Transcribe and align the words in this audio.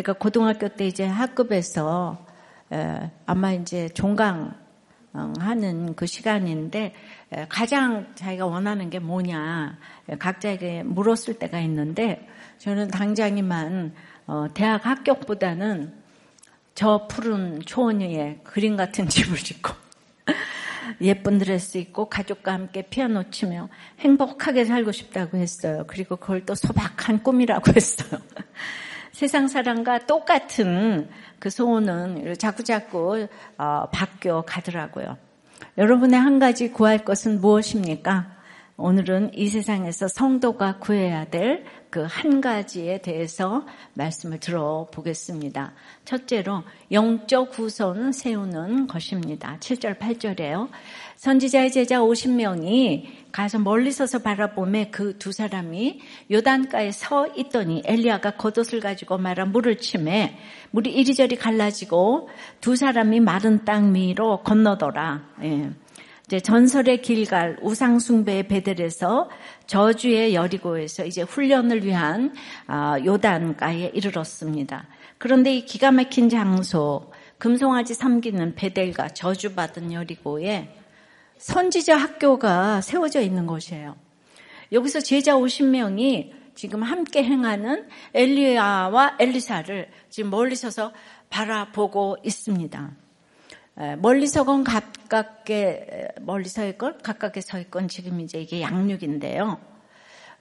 제가 0.00 0.14
고등학교 0.14 0.68
때 0.68 0.86
이제 0.86 1.04
학급에서 1.04 2.24
에, 2.72 3.10
아마 3.26 3.52
이제 3.52 3.90
종강 3.90 4.54
하는 5.12 5.94
그 5.94 6.06
시간인데 6.06 6.94
가장 7.48 8.06
자기가 8.14 8.46
원하는 8.46 8.88
게 8.88 8.98
뭐냐 8.98 9.76
각자에게 10.18 10.84
물었을 10.84 11.38
때가 11.38 11.60
있는데 11.60 12.26
저는 12.58 12.88
당장이만 12.88 13.92
어, 14.26 14.46
대학 14.54 14.86
합격보다는 14.86 15.92
저 16.74 17.06
푸른 17.08 17.60
초원 17.66 18.00
위에 18.00 18.40
그림 18.44 18.76
같은 18.76 19.06
집을 19.10 19.36
짓고 19.36 19.74
예쁜 21.02 21.38
드레스 21.38 21.76
입고 21.76 22.08
가족과 22.08 22.54
함께 22.54 22.82
피아노 22.82 23.30
치며 23.30 23.68
행복하게 23.98 24.64
살고 24.64 24.92
싶다고 24.92 25.36
했어요. 25.36 25.84
그리고 25.86 26.16
그걸 26.16 26.46
또 26.46 26.54
소박한 26.54 27.22
꿈이라고 27.22 27.72
했어요. 27.76 28.20
세상 29.12 29.48
사람과 29.48 30.06
똑같은 30.06 31.08
그 31.38 31.50
소원은 31.50 32.34
자꾸자꾸 32.38 33.26
어, 33.58 33.86
바뀌어 33.92 34.42
가더라고요. 34.46 35.16
여러분의 35.78 36.18
한 36.18 36.38
가지 36.38 36.70
구할 36.70 37.04
것은 37.04 37.40
무엇입니까? 37.40 38.39
오늘은 38.80 39.32
이 39.34 39.48
세상에서 39.48 40.08
성도가 40.08 40.78
구해야 40.78 41.26
될 41.26 41.64
그 41.90 42.06
한 42.06 42.40
가지에 42.40 42.98
대해서 42.98 43.66
말씀을 43.94 44.38
들어보겠습니다. 44.38 45.72
첫째로 46.04 46.62
영적 46.92 47.58
후손을 47.58 48.12
세우는 48.12 48.86
것입니다. 48.86 49.56
7절, 49.58 49.98
8절에요. 49.98 50.68
선지자의 51.16 51.72
제자 51.72 51.98
50명이 51.98 53.06
가서 53.32 53.58
멀리 53.58 53.90
서서 53.90 54.20
바라보매 54.20 54.90
그 54.90 55.18
두 55.18 55.32
사람이 55.32 56.00
요단가에 56.30 56.92
서 56.92 57.26
있더니 57.36 57.82
엘리야가 57.84 58.36
겉옷을 58.36 58.80
가지고 58.80 59.18
말아 59.18 59.44
물을 59.46 59.76
치매 59.78 60.38
물이 60.70 60.92
이리저리 60.92 61.36
갈라지고 61.36 62.28
두 62.60 62.76
사람이 62.76 63.20
마른 63.20 63.64
땅 63.64 63.94
위로 63.94 64.42
건너더라. 64.44 65.22
예. 65.42 65.70
이제 66.30 66.38
전설의 66.38 67.02
길갈 67.02 67.56
우상숭배의 67.60 68.46
베델에서 68.46 69.28
저주의 69.66 70.32
여리고에서 70.32 71.04
이제 71.04 71.22
훈련을 71.22 71.84
위한 71.84 72.32
아, 72.68 72.96
요단가에 73.04 73.90
이르렀습니다. 73.94 74.86
그런데 75.18 75.56
이 75.56 75.64
기가 75.64 75.90
막힌 75.90 76.28
장소 76.28 77.10
금송아지 77.38 77.94
삼기는 77.94 78.54
베델과 78.54 79.08
저주받은 79.08 79.92
여리고에 79.92 80.72
선지자 81.38 81.96
학교가 81.96 82.80
세워져 82.80 83.22
있는 83.22 83.48
곳이에요. 83.48 83.96
여기서 84.70 85.00
제자 85.00 85.34
50명이 85.34 86.30
지금 86.54 86.84
함께 86.84 87.24
행하는 87.24 87.88
엘리야와 88.14 89.16
엘리사를 89.18 89.88
지금 90.10 90.30
멀리 90.30 90.54
서서 90.54 90.92
바라보고 91.28 92.18
있습니다. 92.22 92.99
멀리 93.98 94.26
서건 94.26 94.64
가깝게 94.64 96.08
멀리 96.20 96.48
서 96.48 96.66
있건 96.66 96.98
가깝게 96.98 97.40
서 97.40 97.58
있건 97.58 97.88
지금 97.88 98.20
이제 98.20 98.40
이게 98.40 98.60
양육인데요. 98.60 99.58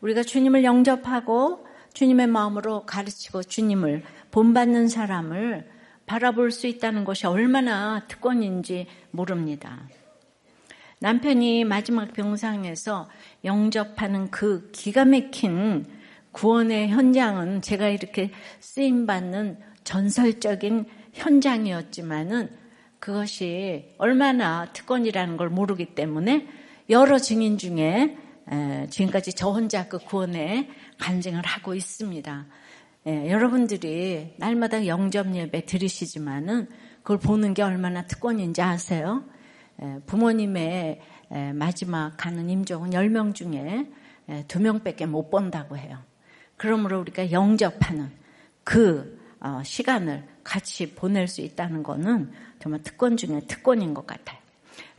우리가 0.01 0.23
주님을 0.23 0.63
영접하고 0.63 1.65
주님의 1.93 2.27
마음으로 2.27 2.85
가르치고 2.85 3.43
주님을 3.43 4.03
본받는 4.31 4.89
사람을 4.89 5.69
바라볼 6.05 6.51
수 6.51 6.67
있다는 6.67 7.05
것이 7.05 7.27
얼마나 7.27 8.05
특권인지 8.07 8.87
모릅니다. 9.11 9.87
남편이 10.99 11.63
마지막 11.63 12.11
병상에서 12.11 13.09
영접하는 13.45 14.31
그 14.31 14.69
기가 14.71 15.05
막힌 15.05 15.85
구원의 16.33 16.89
현장은 16.89 17.61
제가 17.61 17.87
이렇게 17.87 18.31
쓰임 18.59 19.05
받는 19.05 19.59
전설적인 19.85 20.85
현장이었지만은 21.13 22.49
그것이 22.99 23.93
얼마나 23.97 24.65
특권이라는 24.73 25.37
걸 25.37 25.49
모르기 25.49 25.95
때문에 25.95 26.47
여러 26.89 27.17
증인 27.17 27.57
중에 27.57 28.17
지금까지 28.89 29.33
저 29.33 29.49
혼자 29.51 29.87
그 29.87 29.99
구원에 29.99 30.69
간증을 30.99 31.43
하고 31.45 31.75
있습니다. 31.75 32.45
여러분들이 33.05 34.33
날마다 34.37 34.85
영접 34.85 35.33
예배 35.33 35.65
들으시지만은 35.65 36.67
그걸 37.03 37.19
보는 37.19 37.53
게 37.53 37.61
얼마나 37.61 38.05
특권인지 38.05 38.61
아세요? 38.61 39.23
부모님의 40.07 40.99
마지막 41.53 42.17
가는 42.17 42.49
임종은 42.49 42.89
10명 42.89 43.33
중에 43.33 43.87
2명밖에 44.27 45.05
못 45.05 45.29
본다고 45.29 45.77
해요. 45.77 45.97
그러므로 46.57 46.99
우리가 46.99 47.31
영접하는 47.31 48.11
그 48.63 49.17
어, 49.41 49.61
시간을 49.63 50.25
같이 50.43 50.93
보낼 50.93 51.27
수 51.27 51.41
있다는 51.41 51.81
것은 51.81 52.31
정말 52.59 52.83
특권 52.83 53.17
중에 53.17 53.41
특권인 53.47 53.93
것 53.93 54.05
같아요. 54.05 54.37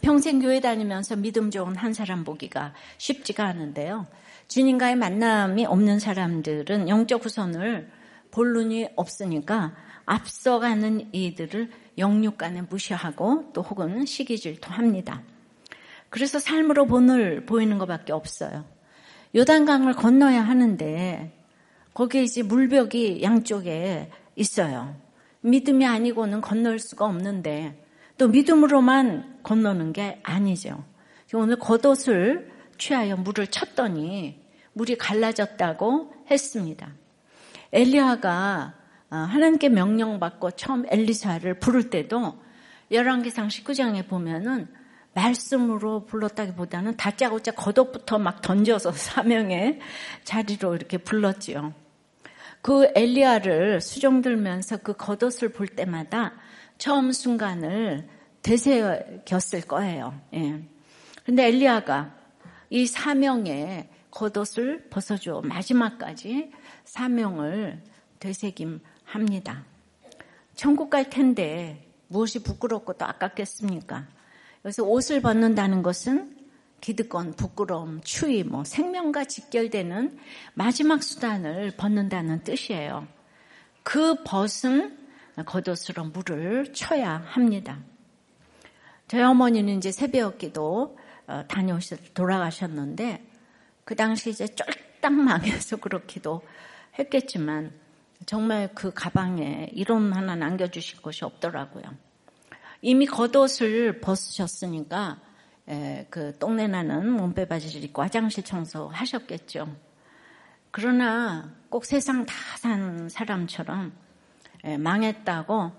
평생 0.00 0.40
교회 0.40 0.60
다니면서 0.60 1.16
믿음 1.16 1.50
좋은 1.50 1.76
한 1.76 1.92
사람 1.92 2.24
보기가 2.24 2.72
쉽지가 2.98 3.44
않은데요. 3.44 4.06
주님과의 4.48 4.96
만남이 4.96 5.66
없는 5.66 5.98
사람들은 5.98 6.88
영적 6.88 7.24
후손을 7.24 7.90
볼 8.30 8.52
눈이 8.52 8.88
없으니까 8.96 9.74
앞서가는 10.06 11.10
이들을 11.12 11.70
영육간에 11.98 12.62
무시하고 12.62 13.50
또 13.52 13.62
혹은 13.62 14.06
시기질투 14.06 14.72
합니다. 14.72 15.22
그래서 16.08 16.38
삶으로 16.38 16.86
본을 16.86 17.46
보이는 17.46 17.78
것밖에 17.78 18.12
없어요. 18.12 18.64
요단강을 19.36 19.92
건너야 19.94 20.42
하는데 20.42 21.32
거기에 21.94 22.22
이제 22.24 22.42
물벽이 22.42 23.22
양쪽에 23.22 24.10
있어요. 24.34 24.96
믿음이 25.42 25.86
아니고는 25.86 26.40
건널 26.40 26.78
수가 26.78 27.06
없는데 27.06 27.84
또 28.18 28.28
믿음으로만 28.28 29.40
건너는 29.42 29.92
게 29.92 30.20
아니죠. 30.22 30.84
오늘 31.32 31.56
겉옷을 31.58 32.50
취하여 32.76 33.16
물을 33.16 33.46
쳤더니 33.46 34.42
물이 34.72 34.96
갈라졌다고 34.96 36.12
했습니다. 36.30 36.88
엘리야가 37.72 38.74
어, 39.10 39.16
하나님께 39.16 39.68
명령받고 39.68 40.52
처음 40.52 40.84
엘리사를 40.88 41.52
부를 41.58 41.90
때도 41.90 42.40
열왕기상 42.90 43.48
19장에 43.48 44.06
보면은 44.08 44.68
말씀으로 45.14 46.06
불렀다기보다는 46.06 46.96
다짜고짜 46.96 47.52
겉옷부터 47.52 48.18
막 48.18 48.42
던져서 48.42 48.92
사명의 48.94 49.80
자리로 50.24 50.76
이렇게 50.76 50.98
불렀지요. 50.98 51.74
그 52.62 52.90
엘리야를 52.94 53.80
수종들면서 53.80 54.78
그 54.78 54.94
겉옷을 54.94 55.50
볼 55.50 55.66
때마다 55.66 56.34
처음 56.78 57.12
순간을 57.12 58.08
되새겼을 58.42 59.62
거예요. 59.62 60.18
예. 60.34 60.62
근데 61.24 61.46
엘리야가 61.46 62.14
이 62.70 62.86
사명의 62.86 63.88
겉옷을 64.10 64.88
벗어줘 64.90 65.42
마지막까지 65.44 66.50
사명을 66.84 67.82
되새김합니다. 68.18 69.64
천국 70.54 70.90
갈 70.90 71.08
텐데 71.08 71.86
무엇이 72.08 72.42
부끄럽고 72.42 72.94
또 72.94 73.06
아깝겠습니까? 73.06 74.06
그래서 74.62 74.82
옷을 74.82 75.22
벗는다는 75.22 75.82
것은 75.82 76.36
기득권, 76.80 77.34
부끄러움, 77.34 78.00
추위, 78.02 78.42
뭐 78.42 78.64
생명과 78.64 79.24
직결되는 79.24 80.18
마지막 80.54 81.02
수단을 81.02 81.72
벗는다는 81.76 82.42
뜻이에요. 82.42 83.06
그 83.82 84.22
벗은 84.24 84.98
겉옷으로 85.44 86.04
물을 86.04 86.72
쳐야 86.72 87.22
합니다. 87.26 87.78
저희 89.08 89.22
어머니는 89.22 89.78
이제 89.78 89.90
새벽기도 89.90 90.98
어, 91.26 91.44
다녀오셔 91.48 91.96
돌아가셨는데 92.14 93.26
그 93.84 93.94
당시 93.94 94.30
이제 94.30 94.46
쫄딱 94.46 95.12
망해서 95.12 95.76
그렇기도 95.76 96.42
했겠지만 96.98 97.72
정말 98.26 98.70
그 98.74 98.92
가방에 98.92 99.70
이론 99.72 100.12
하나 100.12 100.36
남겨주실 100.36 101.02
것이 101.02 101.24
없더라고요. 101.24 101.84
이미 102.82 103.06
겉옷을 103.06 104.00
벗으셨으니까 104.00 105.20
그 106.10 106.36
똥내 106.38 106.66
나는 106.66 107.10
몸빼 107.10 107.46
바지를 107.46 107.84
입고 107.84 108.02
화장실 108.02 108.44
청소하셨겠죠. 108.44 109.68
그러나 110.70 111.52
꼭 111.68 111.84
세상 111.84 112.26
다 112.26 112.34
산 112.58 113.08
사람처럼 113.08 113.92
망했다고 114.78 115.72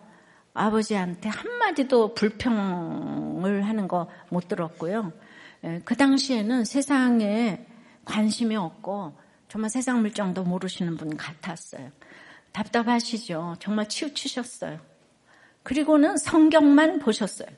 아버지한테 0.54 1.30
한마디도 1.30 2.16
불평을 2.16 3.68
하는 3.68 3.88
거 3.88 4.07
못 4.30 4.48
들었고요. 4.48 5.13
그 5.86 5.95
당시에는 5.95 6.66
세상에 6.66 7.66
관심이 8.06 8.56
없고 8.56 9.16
정말 9.48 9.69
세상 9.69 10.01
물정도 10.01 10.44
모르시는 10.44 10.98
분 10.98 11.16
같았어요. 11.18 11.92
답답하시죠? 12.51 13.57
정말 13.60 13.88
치우치셨어요. 13.88 14.80
그리고는 15.63 16.18
성경만 16.18 17.00
보셨어요. 17.00 17.50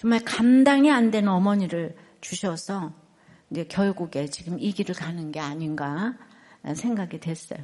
정말 0.00 0.20
감당이 0.24 0.90
안 0.90 1.10
되는 1.10 1.28
어머니를 1.28 1.94
주셔서 2.22 2.90
이제 3.50 3.64
결국에 3.64 4.28
지금 4.28 4.58
이 4.58 4.72
길을 4.72 4.94
가는 4.94 5.30
게 5.30 5.40
아닌가 5.40 6.14
생각이 6.74 7.20
됐어요. 7.20 7.58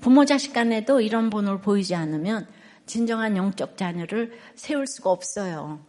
부모 0.00 0.24
자식 0.24 0.54
간에도 0.54 1.02
이런 1.02 1.28
본을 1.28 1.60
보이지 1.60 1.94
않으면 1.94 2.48
진정한 2.86 3.36
영적 3.36 3.76
자녀를 3.76 4.32
세울 4.54 4.86
수가 4.86 5.10
없어요. 5.10 5.84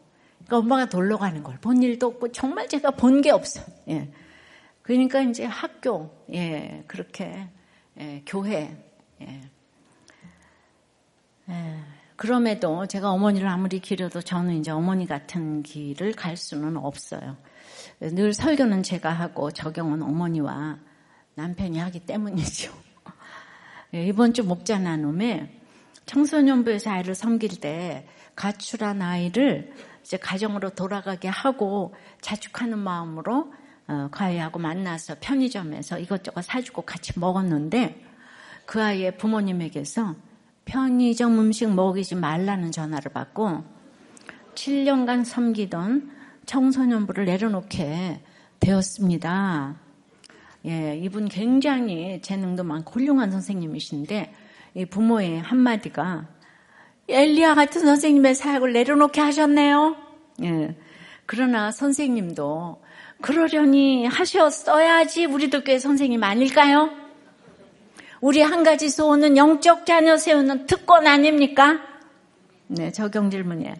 그러니까 0.45 0.57
엄마가 0.57 0.85
놀러 0.93 1.17
가는 1.17 1.41
걸 1.41 1.57
본 1.61 1.81
일도 1.81 2.07
없고 2.07 2.33
정말 2.33 2.67
제가 2.67 2.91
본 2.91 3.21
게 3.21 3.31
없어요. 3.31 3.63
예. 3.87 4.11
그러니까 4.81 5.21
이제 5.21 5.45
학교, 5.45 6.11
예, 6.33 6.83
그렇게, 6.85 7.47
예, 7.97 8.21
교회, 8.25 8.75
예. 9.21 9.41
예. 11.49 11.79
그럼에도 12.15 12.85
제가 12.85 13.11
어머니를 13.11 13.47
아무리 13.47 13.79
기려도 13.79 14.21
저는 14.21 14.59
이제 14.59 14.71
어머니 14.71 15.07
같은 15.07 15.63
길을 15.63 16.13
갈 16.13 16.37
수는 16.37 16.77
없어요. 16.77 17.37
늘 17.99 18.33
설교는 18.33 18.83
제가 18.83 19.11
하고 19.11 19.51
적용은 19.51 20.01
어머니와 20.01 20.77
남편이 21.35 21.79
하기 21.79 22.01
때문이죠. 22.01 22.73
예, 23.95 24.05
이번 24.05 24.33
주 24.33 24.43
목자 24.43 24.79
나눔에 24.79 25.59
청소년부에서 26.05 26.91
아이를 26.91 27.15
섬길 27.15 27.59
때 27.59 28.07
가출한 28.35 29.01
아이를 29.01 29.73
이제 30.01 30.17
가정으로 30.17 30.71
돌아가게 30.71 31.27
하고 31.27 31.95
자축하는 32.21 32.77
마음으로 32.77 33.53
어, 33.87 34.09
그 34.11 34.57
만나서 34.57 35.15
편의점에서 35.19 35.99
이것저것 35.99 36.43
사주고 36.43 36.83
같이 36.83 37.19
먹었는데 37.19 38.01
그 38.65 38.81
아이의 38.81 39.17
부모님에게서 39.17 40.15
편의점 40.65 41.39
음식 41.39 41.69
먹이지 41.73 42.15
말라는 42.15 42.71
전화를 42.71 43.11
받고 43.11 43.63
7년간 44.55 45.25
섬기던 45.25 46.11
청소년부를 46.45 47.25
내려놓게 47.25 48.21
되었습니다. 48.59 49.75
예, 50.65 50.97
이분 50.97 51.27
굉장히 51.27 52.21
재능도 52.21 52.63
많고 52.63 52.93
훌륭한 52.93 53.31
선생님이신데 53.31 54.33
이 54.75 54.85
부모의 54.85 55.41
한마디가 55.41 56.27
엘리야 57.09 57.53
같은 57.55 57.81
선생님의 57.81 58.35
사역을 58.35 58.71
내려놓게 58.71 59.19
하셨네요. 59.19 59.97
예. 60.43 60.75
그러나 61.25 61.71
선생님도 61.71 62.81
그러려니 63.21 64.05
하셨어야지 64.05 65.25
우리도 65.25 65.63
꽤 65.63 65.79
선생님 65.79 66.23
아닐까요? 66.23 67.02
우리 68.23 68.41
한 68.41 68.63
가지 68.63 68.89
소원은 68.89 69.35
영적 69.35 69.85
자녀 69.85 70.15
세우는 70.15 70.65
특권 70.65 71.07
아닙니까? 71.07 71.81
네, 72.67 72.89
적용 72.89 73.29
질문이에요. 73.29 73.75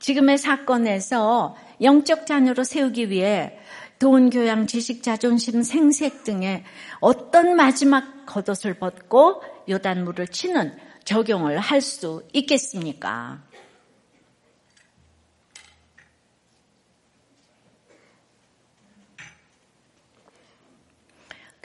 지금의 0.00 0.38
사건에서 0.38 1.56
영적 1.80 2.26
자녀로 2.26 2.64
세우기 2.64 3.10
위해 3.10 3.56
돈, 4.00 4.28
교양, 4.28 4.66
지식, 4.66 5.04
자존심, 5.04 5.62
생색 5.62 6.24
등의 6.24 6.64
어떤 6.98 7.54
마지막 7.54 8.26
겉옷을 8.26 8.74
벗고 8.74 9.40
요단물을 9.68 10.26
치는 10.26 10.76
적용을 11.04 11.60
할 11.60 11.80
수 11.80 12.24
있겠습니까? 12.32 13.40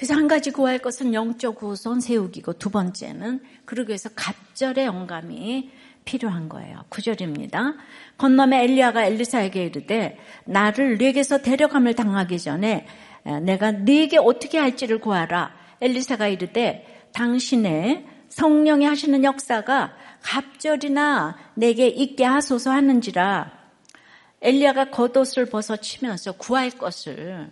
그래서 0.01 0.15
한 0.15 0.27
가지 0.27 0.50
구할 0.50 0.80
것은 0.80 1.13
영적 1.13 1.62
우선 1.62 2.01
세우기고 2.01 2.53
두 2.53 2.71
번째는 2.71 3.39
그러기 3.65 3.89
위해서 3.89 4.09
갑절의 4.15 4.88
영감이 4.88 5.69
필요한 6.06 6.50
거예요. 6.50 6.86
구절입니다. 6.89 7.75
건너에 8.18 8.63
엘리야가 8.63 9.06
엘리사에게 9.06 9.63
이르되 9.65 10.18
나를 10.45 10.98
네게서 10.98 11.44
데려감을 11.44 11.94
당하기 11.94 12.39
전에 12.39 12.88
내가 13.44 13.69
네게 13.69 14.18
어떻게 14.18 14.57
할지를 14.57 14.98
구하라. 14.98 15.53
엘리사가 15.81 16.30
이르되 16.30 17.07
당신의 17.13 18.07
성령이 18.30 18.86
하시는 18.86 19.24
역사가 19.24 19.94
갑절이나 20.24 21.38
내게 21.53 21.86
있게 21.86 22.24
하소서 22.24 22.71
하는지라 22.71 23.51
엘리야가 24.42 24.89
겉옷을 24.89 25.45
벗어 25.45 25.75
치면서 25.75 26.31
구할 26.31 26.71
것을 26.71 27.51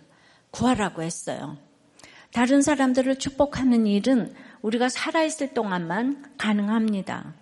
구하라고 0.50 1.04
했어요. 1.04 1.69
다른 2.32 2.62
사람들을 2.62 3.16
축복하는 3.16 3.86
일은 3.86 4.32
우리가 4.62 4.88
살아있을 4.88 5.52
동안만 5.52 6.34
가능합니다. 6.38 7.34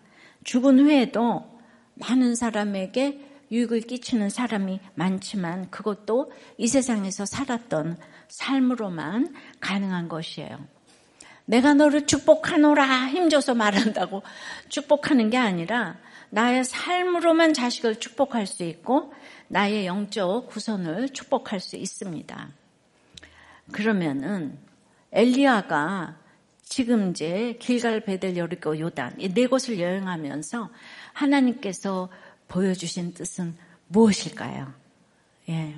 죽은 0.44 0.79
후에도 0.79 1.58
많은 1.94 2.35
사람에게 2.35 3.26
유익을 3.50 3.82
끼치는 3.82 4.31
사람이 4.31 4.81
많지만 4.94 5.70
그것도 5.70 6.32
이 6.58 6.69
세상에서 6.69 7.26
살았던 7.26 7.99
삶으로만 8.29 9.35
가능한 9.61 10.08
것이에요. 10.08 10.67
내가 11.44 11.73
너를 11.73 12.06
축복하노라 12.06 13.08
힘줘서 13.08 13.55
말한다고 13.55 14.23
축복하는 14.69 15.31
게 15.31 15.38
아니라 15.38 15.96
나의 16.31 16.62
삶으로만 16.64 17.55
자식을 17.55 18.00
축복할 18.00 18.46
수 18.46 18.64
있고 18.64 19.14
나의 19.49 19.87
영적 19.87 20.49
구선을 20.49 21.08
축복할 21.11 21.58
수 21.61 21.76
있습니다. 21.76 22.49
그러면은 23.73 24.58
엘리야가 25.12 26.16
지금 26.62 27.10
이제 27.10 27.56
길갈 27.60 28.00
베델 28.00 28.37
여리고 28.37 28.78
요단 28.78 29.20
이 29.20 29.32
네 29.32 29.46
곳을 29.46 29.81
여행하면서 29.81 30.70
하나님께서 31.14 32.08
보여주신 32.49 33.14
뜻은 33.14 33.56
무엇일까요? 33.88 34.72
예. 35.49 35.76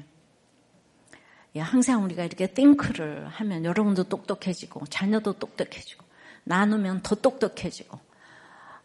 예, 1.56 1.60
항상 1.60 2.04
우리가 2.04 2.24
이렇게 2.24 2.46
띵크를 2.46 3.26
하면 3.26 3.64
여러분도 3.64 4.04
똑똑해지고 4.04 4.86
자녀도 4.86 5.32
똑똑해지고 5.34 6.04
나누면 6.44 7.02
더 7.02 7.14
똑똑해지고 7.16 7.98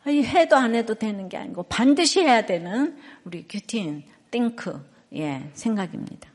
이 0.07 0.23
해도 0.23 0.55
안 0.55 0.75
해도 0.75 0.93
되는 0.95 1.29
게 1.29 1.37
아니고 1.37 1.63
반드시 1.63 2.21
해야 2.21 2.45
되는 2.45 2.99
우리 3.23 3.47
규틴 3.47 4.03
띵크 4.31 4.83
예, 5.15 5.49
생각입니다. 5.53 6.29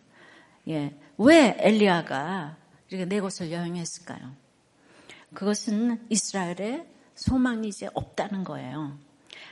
예, 0.69 0.95
왜 1.19 1.57
엘리야가 1.59 2.57
이렇게 2.91 3.05
네 3.05 3.21
곳을 3.21 3.53
여행했을까요? 3.53 4.33
그것은 5.33 6.05
이스라엘의 6.09 6.87
소망이 7.15 7.69
이제 7.69 7.89
없다는 7.95 8.45
거예요. 8.45 8.99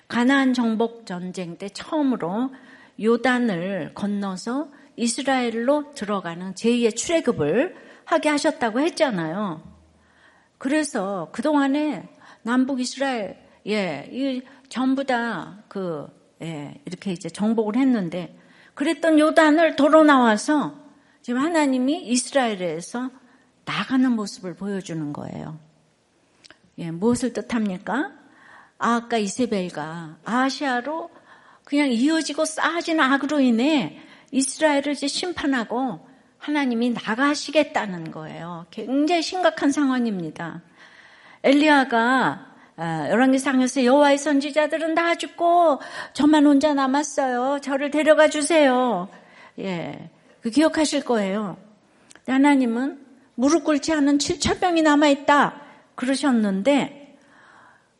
가나안 0.08 0.55
정복 0.55 1.06
전쟁 1.06 1.56
때 1.56 1.69
처음으로 1.69 2.52
요단을 3.00 3.93
건너서 3.94 4.69
이스라엘로 4.96 5.94
들어가는 5.94 6.55
제2의 6.55 6.96
출애굽을 6.96 7.76
하게 8.05 8.29
하셨다고 8.31 8.81
했잖아요. 8.81 9.62
그래서 10.56 11.29
그동안에 11.31 12.08
남북 12.43 12.81
이스라엘 12.81 13.38
예, 13.69 14.08
이 14.11 14.43
전부 14.69 15.05
다그 15.05 16.08
예, 16.43 16.81
이렇게 16.86 17.13
이제 17.13 17.29
정복을 17.29 17.77
했는데 17.77 18.36
그랬던 18.74 19.19
요단을 19.19 19.77
도로 19.77 20.03
나와서 20.03 20.74
지금 21.22 21.41
하나님이 21.41 22.06
이스라엘에서 22.08 23.10
나가는 23.69 24.10
모습을 24.10 24.55
보여주는 24.55 25.13
거예요. 25.13 25.58
예, 26.79 26.91
무엇을 26.91 27.34
뜻합니까? 27.34 28.13
아까 28.79 29.19
이세벨과 29.19 30.17
아시아로 30.25 31.10
그냥 31.65 31.89
이어지고 31.93 32.46
쌓아진 32.46 32.98
악으로 32.98 33.41
인해 33.41 34.01
이스라엘을 34.31 34.93
이제 34.93 35.06
심판하고 35.06 36.08
하나님이 36.39 36.91
나가시겠다는 36.91 38.10
거예요. 38.10 38.65
굉장히 38.70 39.20
심각한 39.20 39.70
상황입니다. 39.70 40.63
엘리야가 41.43 42.46
아, 42.77 43.08
열왕기상에서 43.10 43.84
여호와의 43.84 44.19
선지자들은 44.19 44.94
다 44.94 45.17
죽고 45.17 45.81
저만 46.15 46.46
혼자 46.46 46.72
남았어요. 46.72 47.58
저를 47.60 47.91
데려가 47.91 48.29
주세요. 48.29 49.08
예, 49.58 50.10
그 50.41 50.51
기억하실 50.51 51.05
거예요. 51.05 51.58
하나님은 52.29 53.07
무릎 53.39 53.63
꿇지 53.63 53.93
않은 53.93 54.19
7천 54.19 54.61
명이 54.61 54.83
남아 54.83 55.07
있다. 55.11 55.63
그러셨는데 55.95 57.17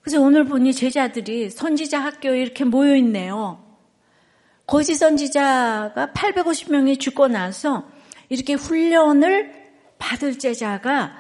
그래서 0.01 0.21
오늘 0.21 0.45
보니 0.45 0.75
제자들이 0.75 1.49
선지자 1.49 2.01
학교에 2.01 2.41
이렇게 2.41 2.65
모여 2.65 2.97
있네요. 2.97 3.65
거짓 4.67 4.97
선지자가 4.97 6.11
850명이 6.13 6.99
죽고 6.99 7.29
나서 7.29 7.89
이렇게 8.29 8.55
훈련을 8.55 9.53
받을 10.01 10.41
제자가 10.41 11.17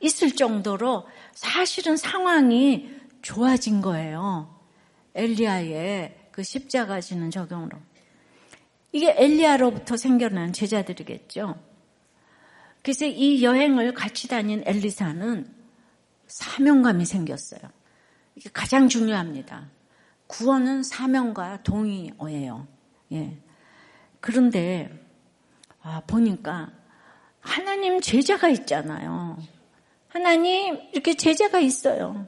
있을 0.00 0.34
정도로 0.34 1.06
사실은 1.32 1.96
상황이 1.96 2.90
좋아진 3.22 3.82
거예요. 3.82 4.52
엘리야의 5.14 6.16
그 6.32 6.42
십자가 6.42 7.00
지는 7.00 7.30
적용으로. 7.30 7.78
이게 8.90 9.14
엘리야로부터 9.16 9.96
생겨난 9.96 10.52
제자들이겠죠. 10.52 11.69
그래서 12.82 13.04
이 13.06 13.42
여행을 13.42 13.94
같이 13.94 14.28
다닌 14.28 14.62
엘리사는 14.66 15.46
사명감이 16.26 17.04
생겼어요. 17.04 17.60
이게 18.34 18.48
가장 18.52 18.88
중요합니다. 18.88 19.68
구원은 20.26 20.82
사명과 20.82 21.62
동의어예요. 21.62 22.66
예. 23.12 23.36
그런데 24.20 24.88
아, 25.82 26.02
보니까 26.06 26.70
하나님 27.40 28.00
제자가 28.00 28.48
있잖아요. 28.48 29.38
하나님 30.08 30.78
이렇게 30.92 31.14
제자가 31.14 31.58
있어요. 31.60 32.26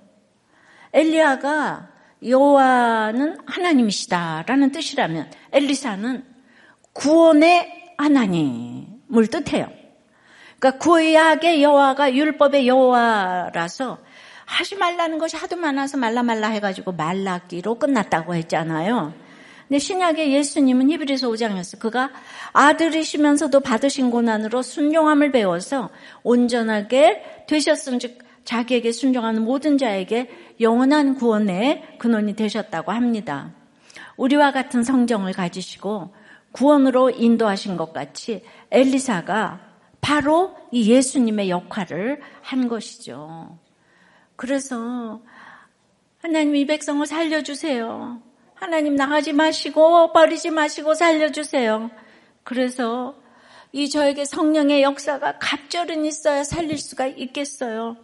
엘리야가 0.93 1.91
여호와는 2.25 3.39
하나님이시다라는 3.47 4.73
뜻이라면 4.73 5.31
엘리사는 5.53 6.25
구원의 6.93 7.95
하나님을 7.99 9.27
뜻해요. 9.29 9.82
그러니까 10.63 10.79
구약의 10.79 11.61
여호와가 11.61 12.15
율법의 12.15 12.69
여호와라서 12.69 13.99
하지 14.45 14.77
말라는 14.77 15.19
것이 15.19 15.37
하도 15.37 15.57
많아서 15.57 15.97
말라 15.97 16.23
말라 16.23 16.47
해가지고 16.51 16.93
말라기로 16.93 17.81
끝났다고 17.81 18.37
했잖아요. 18.37 19.13
근데 19.67 19.81
신약의 19.81 20.33
예수님은 20.33 20.89
히브리서 20.91 21.29
5장에서 21.31 21.81
그가 21.81 22.13
아들이시면서도 22.53 23.59
받으신 23.59 24.13
고난으로 24.13 24.63
순종함을 24.63 25.33
배워서 25.33 25.91
온전하게 26.23 27.45
되셨음 27.49 27.99
즉 27.99 28.19
자기에게 28.45 28.93
순종하는 28.93 29.43
모든 29.43 29.79
자에게 29.79 30.31
영원한 30.61 31.17
구원의 31.17 31.97
근원이 31.99 32.37
되셨다고 32.37 32.93
합니다. 32.93 33.51
우리와 34.17 34.53
같은 34.53 34.85
성정을 34.85 35.33
가지시고 35.33 36.15
구원으로 36.53 37.11
인도하신 37.11 37.77
것 37.77 37.93
같이 37.93 38.45
엘리사가 38.71 39.72
바로 40.03 40.55
이 40.71 40.91
예수님의 40.91 41.49
역할을 41.49 42.21
한 42.43 42.69
것이죠. 42.69 43.57
그래서 44.37 45.23
하나님 46.21 46.55
이 46.57 46.67
백성을 46.67 47.07
살려주세요. 47.07 48.21
하나님 48.55 48.97
나가지 48.97 49.33
마시고 49.33 50.13
버리지 50.13 50.51
마시고 50.51 50.95
살려주세요. 50.95 51.91
그래서 52.45 53.15
이 53.71 53.89
저에게 53.89 54.25
성령의 54.25 54.83
역사가 54.83 55.39
갑절은 55.39 56.05
있어야 56.05 56.45
살릴 56.45 56.79
수가 56.79 57.07
있겠어요. 57.07 57.97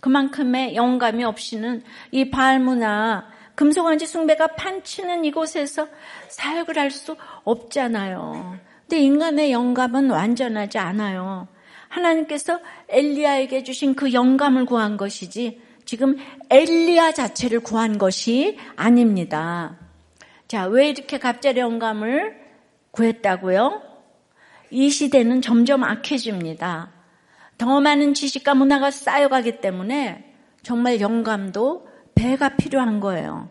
그만큼의 0.00 0.74
영감이 0.74 1.24
없이는 1.24 1.84
이 2.10 2.30
발문화 2.30 3.28
금속왕지 3.54 4.06
숭배가 4.06 4.48
판치는 4.48 5.24
이곳에서 5.24 5.86
사역을 6.28 6.76
할 6.76 6.90
수 6.90 7.16
없잖아요. 7.44 8.69
근데 8.90 9.04
인간의 9.04 9.52
영감은 9.52 10.10
완전하지 10.10 10.78
않아요. 10.78 11.46
하나님께서 11.90 12.58
엘리야에게 12.88 13.62
주신 13.62 13.94
그 13.94 14.12
영감을 14.12 14.66
구한 14.66 14.96
것이지 14.96 15.60
지금 15.84 16.16
엘리야 16.50 17.12
자체를 17.12 17.60
구한 17.60 17.98
것이 17.98 18.58
아닙니다. 18.74 19.76
자, 20.48 20.66
왜 20.66 20.88
이렇게 20.88 21.20
갑자기 21.20 21.60
영감을 21.60 22.34
구했다고요? 22.90 23.80
이 24.70 24.90
시대는 24.90 25.40
점점 25.40 25.84
악해집니다. 25.84 26.90
더 27.58 27.80
많은 27.80 28.14
지식과 28.14 28.56
문화가 28.56 28.90
쌓여가기 28.90 29.60
때문에 29.60 30.34
정말 30.64 31.00
영감도 31.00 31.86
배가 32.16 32.56
필요한 32.56 32.98
거예요. 32.98 33.50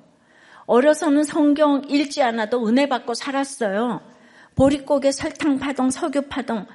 어려서는 0.65 1.23
성경 1.23 1.83
읽지 1.87 2.23
않아도 2.23 2.67
은혜 2.67 2.89
받고 2.89 3.13
살았어요. 3.13 4.01
보릿고개 4.55 5.11
설탕 5.11 5.59
파동, 5.59 5.89
석유 5.89 6.23
파동, 6.23 6.65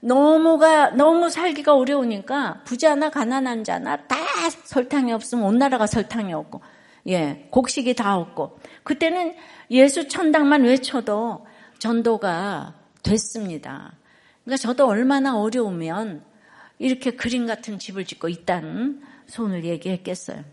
너무가 0.00 0.90
너무 0.90 1.28
살기가 1.30 1.74
어려우니까 1.74 2.62
부자나 2.64 3.10
가난한 3.10 3.64
자나 3.64 3.96
다 4.06 4.16
설탕이 4.64 5.12
없으면 5.12 5.44
온 5.44 5.58
나라가 5.58 5.86
설탕이 5.86 6.32
없고 6.32 6.60
예 7.08 7.48
곡식이 7.50 7.94
다 7.94 8.16
없고 8.16 8.60
그때는 8.84 9.34
예수 9.70 10.08
천당만 10.08 10.62
외쳐도 10.62 11.46
전도가 11.78 12.74
됐습니다. 13.02 13.92
그러니까 14.44 14.56
저도 14.62 14.86
얼마나 14.86 15.36
어려우면 15.36 16.22
이렇게 16.78 17.12
그림 17.12 17.46
같은 17.46 17.78
집을 17.78 18.04
짓고 18.04 18.28
있다는 18.28 19.02
손을 19.26 19.64
얘기했겠어요. 19.64 20.44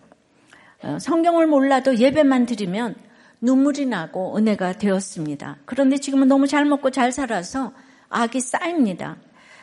어, 0.83 0.99
성경을 0.99 1.47
몰라도 1.47 1.97
예배만 1.97 2.45
드리면 2.45 2.95
눈물이 3.41 3.85
나고 3.85 4.37
은혜가 4.37 4.73
되었습니다. 4.73 5.57
그런데 5.65 5.97
지금은 5.97 6.27
너무 6.27 6.47
잘 6.47 6.65
먹고 6.65 6.91
잘 6.91 7.11
살아서 7.11 7.73
악이 8.09 8.39
쌓입니다. 8.39 9.17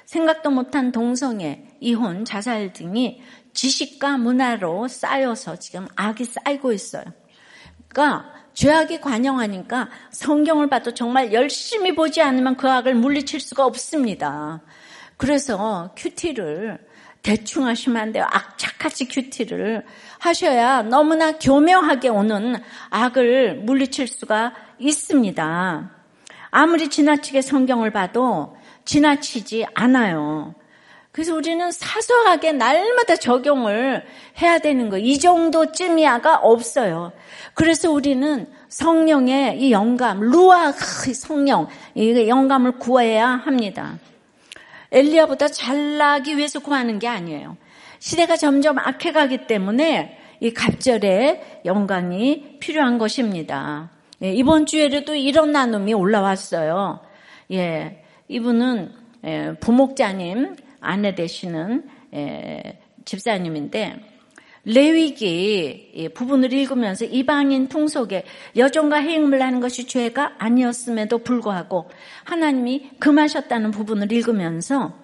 생각도 0.05 0.51
못한 0.51 0.93
동성애, 0.93 1.65
이혼, 1.81 2.25
자살 2.25 2.73
등이 2.73 3.23
지식과 3.55 4.19
문화로 4.19 4.89
쌓여서 4.89 5.57
지금 5.57 5.87
악이 5.97 6.25
쌓이고 6.25 6.73
있어요. 6.73 7.05
그러니까 7.89 8.33
죄악이 8.55 9.01
관영하니까 9.01 9.89
성경을 10.11 10.69
봐도 10.69 10.93
정말 10.93 11.33
열심히 11.33 11.95
보지 11.95 12.21
않으면 12.21 12.57
그 12.57 12.69
악을 12.71 12.95
물리칠 12.95 13.41
수가 13.41 13.65
없습니다. 13.65 14.61
그래서 15.17 15.95
큐티를 15.97 16.79
대충 17.23 17.67
하시면 17.67 18.03
안 18.03 18.13
돼요. 18.13 18.27
악착같이 18.29 19.07
큐티를 19.07 19.87
하셔야 20.23 20.83
너무나 20.83 21.33
교묘하게 21.33 22.09
오는 22.09 22.55
악을 22.91 23.57
물리칠 23.57 24.07
수가 24.07 24.55
있습니다. 24.79 25.91
아무리 26.53 26.89
지나치게 26.89 27.43
성경을 27.43 27.91
봐도 27.91 28.57
지나치지 28.85 29.67
않아요. 29.75 30.55
그래서 31.11 31.35
우리는 31.35 31.71
사소하게 31.73 32.53
날마다 32.53 33.17
적용을 33.17 34.05
해야 34.41 34.59
되는 34.61 34.91
거. 34.91 34.97
이 34.97 35.19
정도쯤이야가 35.19 36.37
없어요. 36.37 37.13
그래서 37.55 37.91
우리는 37.91 38.47
성령의 38.69 39.61
이 39.61 39.73
영감, 39.73 40.21
루아 40.21 40.73
성령, 40.73 41.67
이 41.97 42.29
영감을 42.29 42.79
구해야 42.79 43.29
합니다. 43.29 43.99
엘리야보다 44.93 45.49
잘 45.49 45.99
나기 45.99 46.37
위해서 46.37 46.61
구하는 46.61 47.01
게 47.01 47.09
아니에요. 47.09 47.57
시대가 48.03 48.37
점점 48.37 48.81
악해가기 48.81 49.47
때문에 49.47 50.19
이 50.41 50.53
갑절의 50.53 51.61
영광이 51.65 52.59
필요한 52.59 52.99
것입니다. 52.99 53.91
예, 54.25 54.33
이번 54.33 54.67
주에도 54.67 55.15
이런 55.15 55.53
나눔이 55.53 55.95
올라왔어요. 55.95 56.99
예, 57.53 58.03
이분은 58.27 58.91
부목자님 59.61 60.57
아내 60.81 61.15
되시는 61.15 61.89
집사님인데 63.05 64.01
레위기 64.65 66.11
부분을 66.15 66.53
읽으면서 66.53 67.05
이방인 67.05 67.69
풍속에 67.69 68.25
여종과 68.57 68.97
해임을 68.97 69.41
하는 69.41 69.61
것이 69.61 69.87
죄가 69.87 70.35
아니었음에도 70.39 71.19
불구하고 71.19 71.89
하나님이 72.25 72.91
금하셨다는 72.99 73.71
부분을 73.71 74.11
읽으면서 74.11 75.02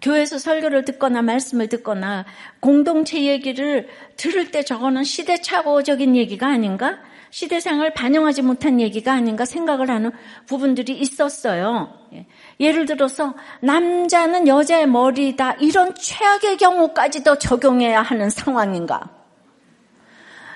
교회에서 0.00 0.38
설교를 0.38 0.84
듣거나 0.84 1.22
말씀을 1.22 1.68
듣거나 1.68 2.24
공동체 2.60 3.22
얘기를 3.24 3.88
들을 4.16 4.50
때 4.50 4.62
저거는 4.62 5.04
시대착오적인 5.04 6.16
얘기가 6.16 6.46
아닌가? 6.46 6.98
시대상을 7.30 7.88
반영하지 7.94 8.42
못한 8.42 8.80
얘기가 8.80 9.12
아닌가 9.12 9.44
생각을 9.44 9.88
하는 9.88 10.10
부분들이 10.46 10.98
있었어요. 10.98 11.94
예. 12.12 12.26
예를 12.58 12.86
들어서 12.86 13.34
남자는 13.60 14.48
여자의 14.48 14.88
머리다 14.88 15.52
이런 15.54 15.94
최악의 15.94 16.56
경우까지도 16.56 17.38
적용해야 17.38 18.02
하는 18.02 18.30
상황인가? 18.30 19.10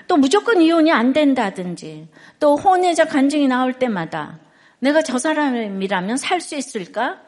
또 0.07 0.17
무조건 0.17 0.61
이혼이 0.61 0.91
안 0.91 1.13
된다든지 1.13 2.09
또 2.39 2.57
혼외자 2.57 3.05
간증이 3.05 3.47
나올 3.47 3.73
때마다 3.73 4.39
내가 4.79 5.01
저 5.01 5.17
사람이라면 5.17 6.17
살 6.17 6.41
수 6.41 6.55
있을까? 6.55 7.24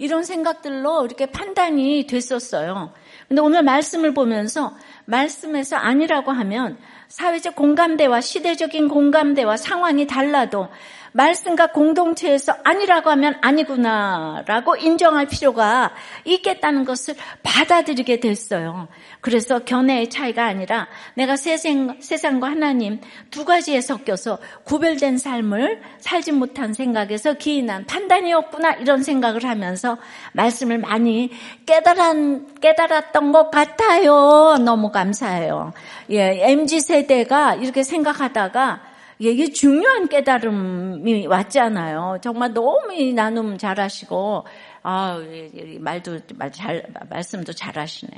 이런 0.00 0.24
생각들로 0.24 1.04
이렇게 1.04 1.26
판단이 1.26 2.06
됐었어요. 2.06 2.90
근데 3.28 3.42
오늘 3.42 3.62
말씀을 3.62 4.14
보면서 4.14 4.74
말씀에서 5.04 5.76
아니라고 5.76 6.32
하면 6.32 6.78
사회적 7.08 7.54
공감대와 7.54 8.22
시대적인 8.22 8.88
공감대와 8.88 9.58
상황이 9.58 10.06
달라도 10.06 10.68
말씀과 11.12 11.68
공동체에서 11.68 12.54
아니라고 12.64 13.10
하면 13.10 13.36
아니구나라고 13.40 14.76
인정할 14.76 15.26
필요가 15.26 15.92
있겠다는 16.24 16.84
것을 16.84 17.14
받아들이게 17.42 18.20
됐어요. 18.20 18.88
그래서 19.20 19.60
견해의 19.60 20.08
차이가 20.08 20.46
아니라 20.46 20.88
내가 21.14 21.36
세상, 21.36 21.98
세상과 22.00 22.48
하나님 22.48 23.00
두 23.30 23.44
가지에 23.44 23.80
섞여서 23.80 24.38
구별된 24.64 25.18
삶을 25.18 25.82
살지 25.98 26.32
못한 26.32 26.72
생각에서 26.72 27.34
기인한 27.34 27.84
판단이 27.86 28.32
없구나 28.32 28.72
이런 28.74 29.02
생각을 29.02 29.44
하면서 29.44 29.98
말씀을 30.32 30.78
많이 30.78 31.30
깨달은, 31.66 32.54
깨달았던 32.60 33.32
것 33.32 33.50
같아요. 33.50 34.56
너무 34.64 34.90
감사해요. 34.90 35.72
예, 36.10 36.50
MZ 36.50 36.80
세대가 36.80 37.54
이렇게 37.54 37.82
생각하다가 37.82 38.89
이게 39.20 39.52
중요한 39.52 40.08
깨달음이 40.08 41.26
왔잖아요. 41.26 42.18
정말 42.22 42.54
너무 42.54 42.94
이 42.94 43.12
나눔 43.12 43.58
잘하시고 43.58 44.46
아 44.82 45.20
말도 45.78 46.20
잘 46.52 46.86
말씀도 47.10 47.52
잘하시네. 47.52 48.12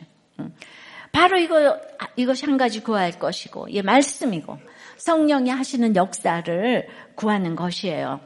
바로 1.10 1.38
이거 1.38 1.76
이것이 2.14 2.46
한 2.46 2.56
가지 2.56 2.80
구할 2.80 3.18
것이고 3.18 3.66
이 3.68 3.82
말씀이고 3.82 4.58
성령이 4.96 5.50
하시는 5.50 5.96
역사를 5.96 6.88
구하는 7.16 7.56
것이에요. 7.56 8.20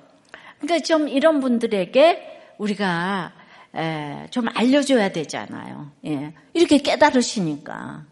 그러니까 0.60 0.84
좀 0.84 1.08
이런 1.08 1.40
분들에게 1.40 2.54
우리가 2.58 3.32
에, 3.74 4.26
좀 4.30 4.46
알려줘야 4.54 5.10
되잖아요. 5.12 5.92
예. 6.06 6.32
이렇게 6.52 6.78
깨달으시니까. 6.78 8.04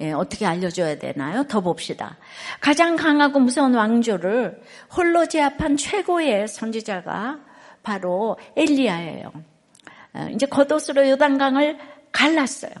예, 0.00 0.12
어떻게 0.12 0.44
알려줘야 0.44 0.98
되나요? 0.98 1.44
더 1.44 1.60
봅시다. 1.60 2.16
가장 2.60 2.96
강하고 2.96 3.38
무서운 3.38 3.74
왕조를 3.74 4.60
홀로 4.96 5.26
제압한 5.26 5.76
최고의 5.76 6.48
선지자가 6.48 7.38
바로 7.82 8.36
엘리야예요. 8.56 9.32
이제 10.32 10.46
겉옷으로 10.46 11.08
요단강을 11.10 11.78
갈랐어요. 12.10 12.72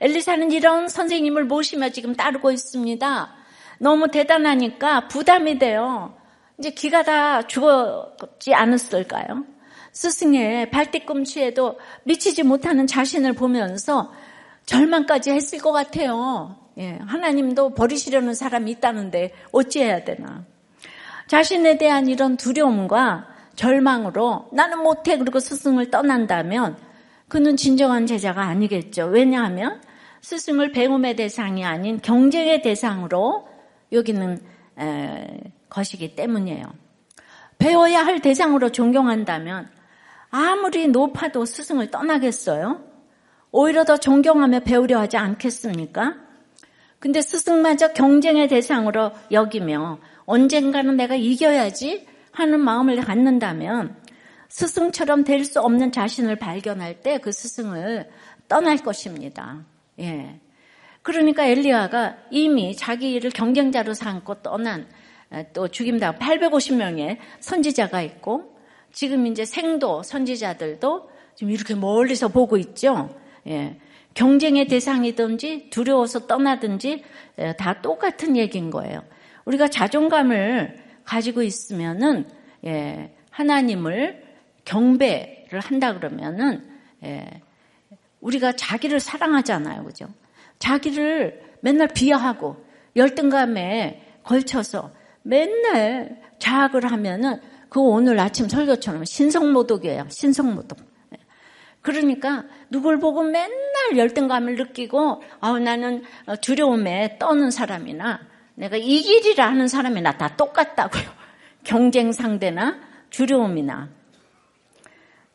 엘리사는 0.00 0.52
이런 0.52 0.88
선생님을 0.88 1.44
모시며 1.44 1.90
지금 1.90 2.14
따르고 2.14 2.50
있습니다. 2.50 3.34
너무 3.78 4.10
대단하니까 4.10 5.08
부담이 5.08 5.58
돼요. 5.58 6.16
이제 6.58 6.70
기가 6.70 7.02
다 7.02 7.46
죽었지 7.46 8.54
않았을까요? 8.54 9.44
스승의 9.92 10.70
발뒤꿈치에도 10.70 11.78
미치지 12.04 12.42
못하는 12.42 12.86
자신을 12.86 13.32
보면서 13.32 14.12
절망까지 14.68 15.30
했을 15.30 15.58
것 15.58 15.72
같아요. 15.72 16.56
예, 16.76 16.98
하나님도 17.06 17.74
버리시려는 17.74 18.34
사람이 18.34 18.70
있다는데 18.72 19.32
어찌해야 19.50 20.04
되나. 20.04 20.44
자신에 21.26 21.78
대한 21.78 22.06
이런 22.06 22.36
두려움과 22.36 23.26
절망으로 23.56 24.50
나는 24.52 24.82
못해 24.82 25.16
그리고 25.16 25.40
스승을 25.40 25.90
떠난다면 25.90 26.76
그는 27.28 27.56
진정한 27.56 28.06
제자가 28.06 28.42
아니겠죠. 28.42 29.06
왜냐하면 29.06 29.80
스승을 30.20 30.72
배움의 30.72 31.16
대상이 31.16 31.64
아닌 31.64 31.98
경쟁의 32.00 32.62
대상으로 32.62 33.48
여기는 33.90 34.38
것이기 35.70 36.14
때문이에요. 36.14 36.64
배워야 37.56 38.04
할 38.04 38.20
대상으로 38.20 38.70
존경한다면 38.70 39.68
아무리 40.30 40.88
높아도 40.88 41.46
스승을 41.46 41.90
떠나겠어요? 41.90 42.87
오히려 43.50 43.84
더 43.84 43.96
존경하며 43.96 44.60
배우려 44.60 44.98
하지 45.00 45.16
않겠습니까? 45.16 46.14
근데 46.98 47.22
스승마저 47.22 47.92
경쟁의 47.92 48.48
대상으로 48.48 49.12
여기며 49.30 49.98
언젠가는 50.26 50.96
내가 50.96 51.14
이겨야지 51.14 52.06
하는 52.32 52.60
마음을 52.60 53.00
갖는다면 53.00 53.96
스승처럼 54.48 55.24
될 55.24 55.44
수 55.44 55.60
없는 55.60 55.92
자신을 55.92 56.36
발견할 56.36 57.00
때 57.00 57.18
그 57.18 57.32
스승을 57.32 58.10
떠날 58.48 58.78
것입니다. 58.78 59.64
예. 60.00 60.40
그러니까 61.02 61.44
엘리야가 61.44 62.16
이미 62.30 62.74
자기 62.76 63.12
일을 63.12 63.30
경쟁자로 63.30 63.94
삼고 63.94 64.42
떠난 64.42 64.88
또 65.52 65.68
죽임당 65.68 66.18
850명의 66.18 67.18
선지자가 67.40 68.02
있고 68.02 68.56
지금 68.92 69.26
이제 69.26 69.44
생도 69.44 70.02
선지자들도 70.02 71.10
지금 71.34 71.52
이렇게 71.52 71.74
멀리서 71.74 72.28
보고 72.28 72.56
있죠. 72.56 73.08
예. 73.48 73.78
경쟁의 74.14 74.66
대상이든지 74.66 75.70
두려워서 75.70 76.26
떠나든지 76.26 77.04
예, 77.38 77.52
다 77.54 77.80
똑같은 77.80 78.36
얘기인 78.36 78.70
거예요. 78.70 79.02
우리가 79.44 79.68
자존감을 79.68 80.76
가지고 81.04 81.42
있으면은 81.42 82.28
예, 82.64 83.14
하나님을 83.30 84.22
경배를 84.64 85.60
한다 85.60 85.94
그러면은 85.94 86.68
예, 87.04 87.24
우리가 88.20 88.52
자기를 88.52 89.00
사랑하잖아요, 89.00 89.84
그죠? 89.84 90.08
자기를 90.58 91.40
맨날 91.60 91.88
비하하고 91.88 92.56
열등감에 92.96 94.02
걸쳐서 94.24 94.92
맨날 95.22 96.20
자학을 96.38 96.90
하면은 96.90 97.40
그 97.68 97.80
오늘 97.80 98.18
아침 98.18 98.48
설교처럼 98.48 99.04
신성모독이에요. 99.04 100.06
신성모독. 100.08 100.87
그러니까 101.82 102.44
누굴 102.70 102.98
보고 102.98 103.22
맨날 103.22 103.96
열등감을 103.96 104.56
느끼고 104.56 105.22
아 105.40 105.58
나는 105.58 106.02
두려움에 106.40 107.18
떠는 107.18 107.50
사람이나 107.50 108.20
내가 108.54 108.76
이 108.76 109.02
길이라 109.02 109.46
하는 109.46 109.68
사람이나 109.68 110.18
다 110.18 110.36
똑같다고요. 110.36 111.04
경쟁 111.64 112.12
상대나 112.12 112.80
두려움이나 113.10 113.88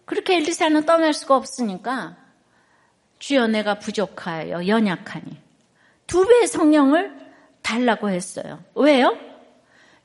그렇게 0.05 0.35
엘리사는 0.37 0.85
떠날 0.85 1.13
수가 1.13 1.35
없으니까 1.35 2.17
주여 3.19 3.47
내가 3.47 3.79
부족하여 3.79 4.67
연약하니 4.67 5.37
두 6.07 6.27
배의 6.27 6.47
성령을 6.47 7.15
달라고 7.61 8.09
했어요. 8.09 8.61
왜요? 8.75 9.17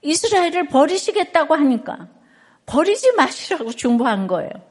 이스라엘을 0.03 0.69
버리시겠다고 0.69 1.55
하니까 1.55 2.07
버리지 2.67 3.13
마시라고 3.13 3.73
중보한 3.77 4.29
거예요. 4.29 4.68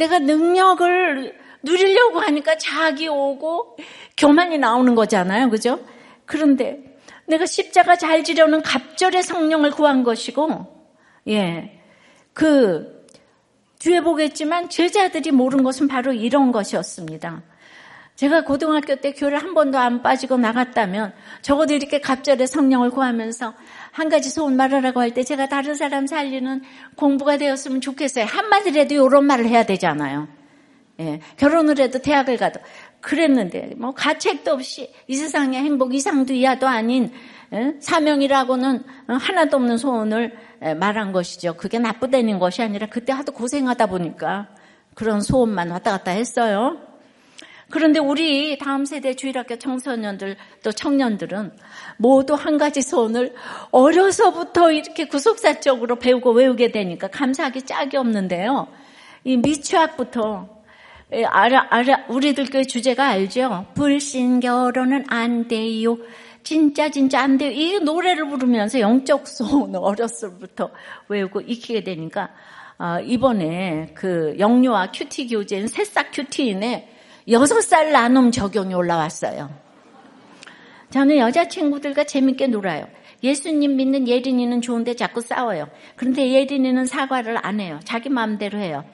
내가 0.00 0.18
능력을 0.18 1.38
누리려고 1.62 2.20
하니까 2.20 2.56
자기 2.56 3.06
오고 3.06 3.76
교만이 4.16 4.56
나오는 4.56 4.94
거잖아요. 4.94 5.50
그죠? 5.50 5.78
그런데 6.24 6.98
내가 7.26 7.44
십자가 7.44 7.96
잘 7.96 8.24
지려는 8.24 8.62
갑절의 8.62 9.22
성령을 9.22 9.70
구한 9.70 10.02
것이고, 10.02 10.66
예. 11.28 11.78
그, 12.32 13.06
뒤에 13.78 14.00
보겠지만 14.00 14.70
제자들이 14.70 15.32
모르는 15.32 15.64
것은 15.64 15.86
바로 15.86 16.12
이런 16.12 16.50
것이었습니다. 16.50 17.42
제가 18.16 18.44
고등학교 18.44 18.96
때 18.96 19.12
교회를 19.12 19.38
한 19.38 19.54
번도 19.54 19.78
안 19.78 20.02
빠지고 20.02 20.36
나갔다면 20.36 21.14
적어도 21.40 21.74
이렇게 21.74 22.00
갑절의 22.00 22.46
성령을 22.46 22.90
구하면서 22.90 23.54
한 24.00 24.08
가지 24.08 24.30
소원 24.30 24.56
말하라고 24.56 24.98
할 25.00 25.10
때 25.10 25.22
제가 25.24 25.48
다른 25.48 25.74
사람 25.74 26.06
살리는 26.06 26.62
공부가 26.96 27.36
되었으면 27.36 27.80
좋겠어요. 27.80 28.24
한마디라도 28.24 28.94
이런 28.94 29.24
말을 29.26 29.46
해야 29.46 29.64
되잖아요. 29.64 30.28
예, 31.00 31.20
결혼을 31.36 31.78
해도 31.78 31.98
대학을 31.98 32.36
가도 32.36 32.60
그랬는데 33.00 33.74
뭐 33.76 33.92
가책도 33.92 34.52
없이 34.52 34.92
이 35.06 35.16
세상의 35.16 35.60
행복 35.62 35.94
이상도 35.94 36.32
이하도 36.32 36.66
아닌 36.66 37.12
예? 37.52 37.74
사명이라고는 37.80 38.84
하나도 39.06 39.56
없는 39.56 39.76
소원을 39.76 40.36
예, 40.62 40.74
말한 40.74 41.12
것이죠. 41.12 41.56
그게 41.56 41.78
나쁘다는 41.78 42.38
것이 42.38 42.62
아니라 42.62 42.86
그때 42.86 43.12
하도 43.12 43.32
고생하다 43.32 43.86
보니까 43.86 44.48
그런 44.94 45.20
소원만 45.20 45.70
왔다 45.70 45.90
갔다 45.90 46.10
했어요. 46.12 46.78
그런데 47.70 48.00
우리 48.00 48.58
다음 48.58 48.84
세대 48.84 49.14
주일학교 49.14 49.56
청소년들 49.56 50.36
또 50.62 50.72
청년들은 50.72 51.52
모두 51.96 52.34
한 52.34 52.58
가지 52.58 52.82
소원을 52.82 53.34
어려서부터 53.70 54.72
이렇게 54.72 55.06
구속사적으로 55.06 55.96
배우고 55.96 56.32
외우게 56.32 56.72
되니까 56.72 57.08
감사하기 57.08 57.62
짝이 57.62 57.96
없는데요. 57.96 58.68
이 59.24 59.36
미취학부터 59.36 60.60
예, 61.12 61.24
알아, 61.24 61.66
알아, 61.70 62.04
우리들 62.08 62.46
그 62.46 62.64
주제가 62.64 63.08
알죠? 63.08 63.66
불신 63.74 64.38
결혼은 64.38 65.04
안 65.08 65.48
돼요. 65.48 65.98
진짜 66.44 66.88
진짜 66.88 67.20
안 67.20 67.36
돼요. 67.36 67.50
이 67.50 67.80
노래를 67.80 68.28
부르면서 68.28 68.78
영적 68.80 69.26
소원을 69.26 69.78
어렸을 69.82 70.38
부터 70.38 70.70
외우고 71.08 71.40
익히게 71.40 71.82
되니까 71.82 72.30
아, 72.78 73.00
이번에 73.00 73.92
그 73.94 74.36
영유아 74.38 74.92
큐티 74.92 75.28
교재인 75.28 75.66
새싹 75.66 76.12
큐티인에 76.12 76.89
여섯 77.28 77.60
살 77.60 77.92
나눔 77.92 78.30
적용이 78.30 78.74
올라왔어요. 78.74 79.50
저는 80.90 81.18
여자친구들과 81.18 82.04
재밌게 82.04 82.48
놀아요. 82.48 82.86
예수님 83.22 83.76
믿는 83.76 84.08
예린이는 84.08 84.60
좋은데 84.60 84.94
자꾸 84.94 85.20
싸워요. 85.20 85.68
그런데 85.96 86.32
예린이는 86.32 86.86
사과를 86.86 87.38
안 87.44 87.60
해요. 87.60 87.78
자기 87.84 88.08
마음대로 88.08 88.58
해요. 88.58 88.84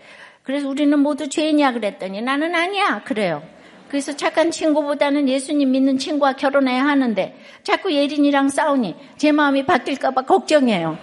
그래서 0.43 0.69
우리는 0.69 0.99
모두 0.99 1.29
죄인이야 1.29 1.73
그랬더니 1.73 2.23
나는 2.23 2.55
아니야 2.55 3.03
그래요. 3.05 3.43
그래서 3.89 4.15
착한 4.15 4.51
친구보다는 4.51 5.29
예수님 5.29 5.71
믿는 5.71 5.99
친구와 5.99 6.33
결혼해야 6.35 6.85
하는데 6.85 7.37
자꾸 7.63 7.93
예린이랑 7.93 8.49
싸우니 8.49 8.97
제 9.17 9.33
마음이 9.33 9.65
바뀔까봐 9.65 10.23
걱정해요. 10.23 10.99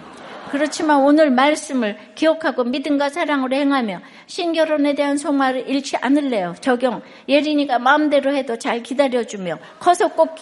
그렇지만 0.54 1.00
오늘 1.00 1.32
말씀을 1.32 1.96
기억하고 2.14 2.62
믿음과 2.62 3.08
사랑으로 3.08 3.56
행하며 3.56 3.98
신결혼에 4.28 4.94
대한 4.94 5.16
소망을 5.16 5.68
잃지 5.68 5.96
않을래요. 5.96 6.54
적용. 6.60 7.02
예린이가 7.28 7.80
마음대로 7.80 8.32
해도 8.32 8.56
잘 8.56 8.80
기다려주며 8.80 9.58
커서 9.80 10.12
꼭, 10.12 10.36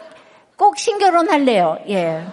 꼭 0.54 0.76
신결혼할래요. 0.76 1.78
예. 1.88 2.26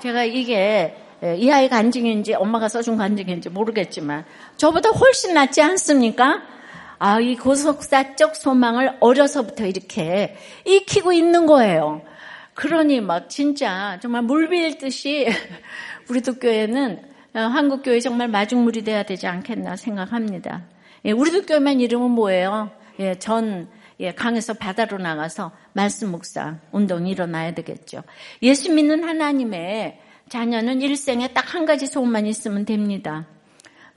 제가 0.00 0.24
이게 0.24 0.96
예, 1.22 1.36
이 1.36 1.52
아이 1.52 1.68
간증인지 1.68 2.34
엄마가 2.34 2.66
써준 2.66 2.96
간증인지 2.96 3.48
모르겠지만 3.48 4.24
저보다 4.56 4.88
훨씬 4.88 5.34
낫지 5.34 5.62
않습니까? 5.62 6.42
아, 6.98 7.20
이 7.20 7.36
고속사적 7.36 8.34
소망을 8.34 8.96
어려서부터 8.98 9.66
이렇게 9.66 10.36
익히고 10.64 11.12
있는 11.12 11.46
거예요. 11.46 12.02
그러니 12.54 13.00
막 13.00 13.28
진짜 13.28 13.98
정말 14.00 14.22
물 14.22 14.48
빌듯이 14.48 15.26
우리도 16.08 16.34
교회는 16.34 17.02
어, 17.34 17.38
한국 17.40 17.82
교회 17.82 18.00
정말 18.00 18.28
마중물이 18.28 18.84
돼야 18.84 19.02
되지 19.02 19.26
않겠나 19.26 19.76
생각합니다. 19.76 20.62
예, 21.04 21.10
우리도 21.10 21.46
교회만 21.46 21.80
이름은 21.80 22.10
뭐예요? 22.10 22.70
예, 23.00 23.18
전 23.18 23.68
예, 24.00 24.12
강에서 24.12 24.54
바다로 24.54 24.98
나가서 24.98 25.52
말씀 25.72 26.10
묵상 26.10 26.60
운동이 26.72 27.10
일어나야 27.10 27.52
되겠죠. 27.54 28.02
예수 28.42 28.72
믿는 28.72 29.04
하나님의 29.04 30.00
자녀는 30.28 30.80
일생에 30.80 31.28
딱 31.28 31.54
한 31.54 31.66
가지 31.66 31.86
소원만 31.86 32.26
있으면 32.26 32.64
됩니다. 32.64 33.26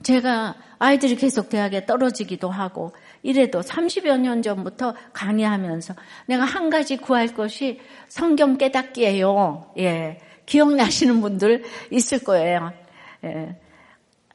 제가 0.04 0.54
아이들이 0.78 1.16
계속 1.16 1.48
대학에 1.48 1.86
떨어지기도 1.86 2.50
하고 2.50 2.92
이래도 3.24 3.60
30여 3.60 4.20
년 4.20 4.42
전부터 4.42 4.94
강의하면서 5.12 5.94
내가 6.26 6.44
한 6.44 6.70
가지 6.70 6.96
구할 6.96 7.26
것이 7.28 7.80
성경 8.06 8.56
깨닫기예요. 8.56 9.72
예. 9.78 10.20
기억나시는 10.48 11.20
분들 11.20 11.62
있을 11.90 12.24
거예요. 12.24 12.72
예. 13.24 13.54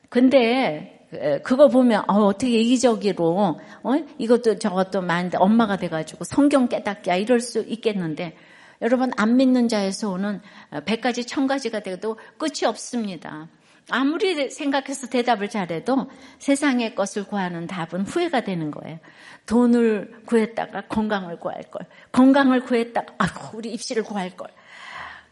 근데 0.10 1.08
그거 1.44 1.68
보면 1.68 2.04
어, 2.08 2.26
어떻게 2.26 2.60
이기적으로 2.60 3.60
어? 3.84 3.92
이것도 4.18 4.60
저것도 4.60 5.02
많은데 5.02 5.38
엄마가 5.38 5.78
돼가지고 5.78 6.24
성경 6.24 6.68
깨닫기야 6.68 7.16
이럴 7.16 7.40
수 7.40 7.62
있겠는데 7.62 8.36
여러분 8.82 9.12
안 9.18 9.38
믿는 9.38 9.68
자에서 9.68 10.12
오는 10.12 10.42
백 10.86 11.02
가지 11.02 11.26
천 11.26 11.48
가지가 11.48 11.80
돼도 11.82 12.18
끝이 12.38 12.66
없습니다. 12.66 13.48
아무리 13.90 14.50
생각해서 14.50 15.08
대답을 15.08 15.50
잘해도 15.50 16.10
세상의 16.40 16.96
것을 16.96 17.26
구하는 17.26 17.68
답은 17.68 18.02
후회가 18.02 18.42
되는 18.42 18.72
거예요. 18.72 19.00
돈을 19.46 20.24
구했다가 20.26 20.88
건강을 20.88 21.40
구할 21.40 21.64
걸, 21.64 21.86
건강을 22.12 22.62
구했다가 22.62 23.16
아유 23.18 23.30
우리 23.54 23.74
입시를 23.74 24.04
구할 24.04 24.36
걸, 24.38 24.48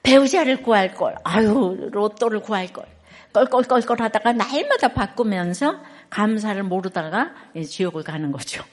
배우자를 0.03 0.61
구할 0.63 0.93
걸, 0.93 1.15
아유 1.23 1.89
로또를 1.91 2.41
구할 2.41 2.67
걸. 2.73 2.85
껄껄껄껄 3.33 4.01
하다가 4.01 4.33
날마다 4.33 4.89
바꾸면서 4.89 5.79
감사를 6.09 6.61
모르다가 6.63 7.33
지옥을 7.65 8.03
가는 8.03 8.31
거죠. 8.31 8.63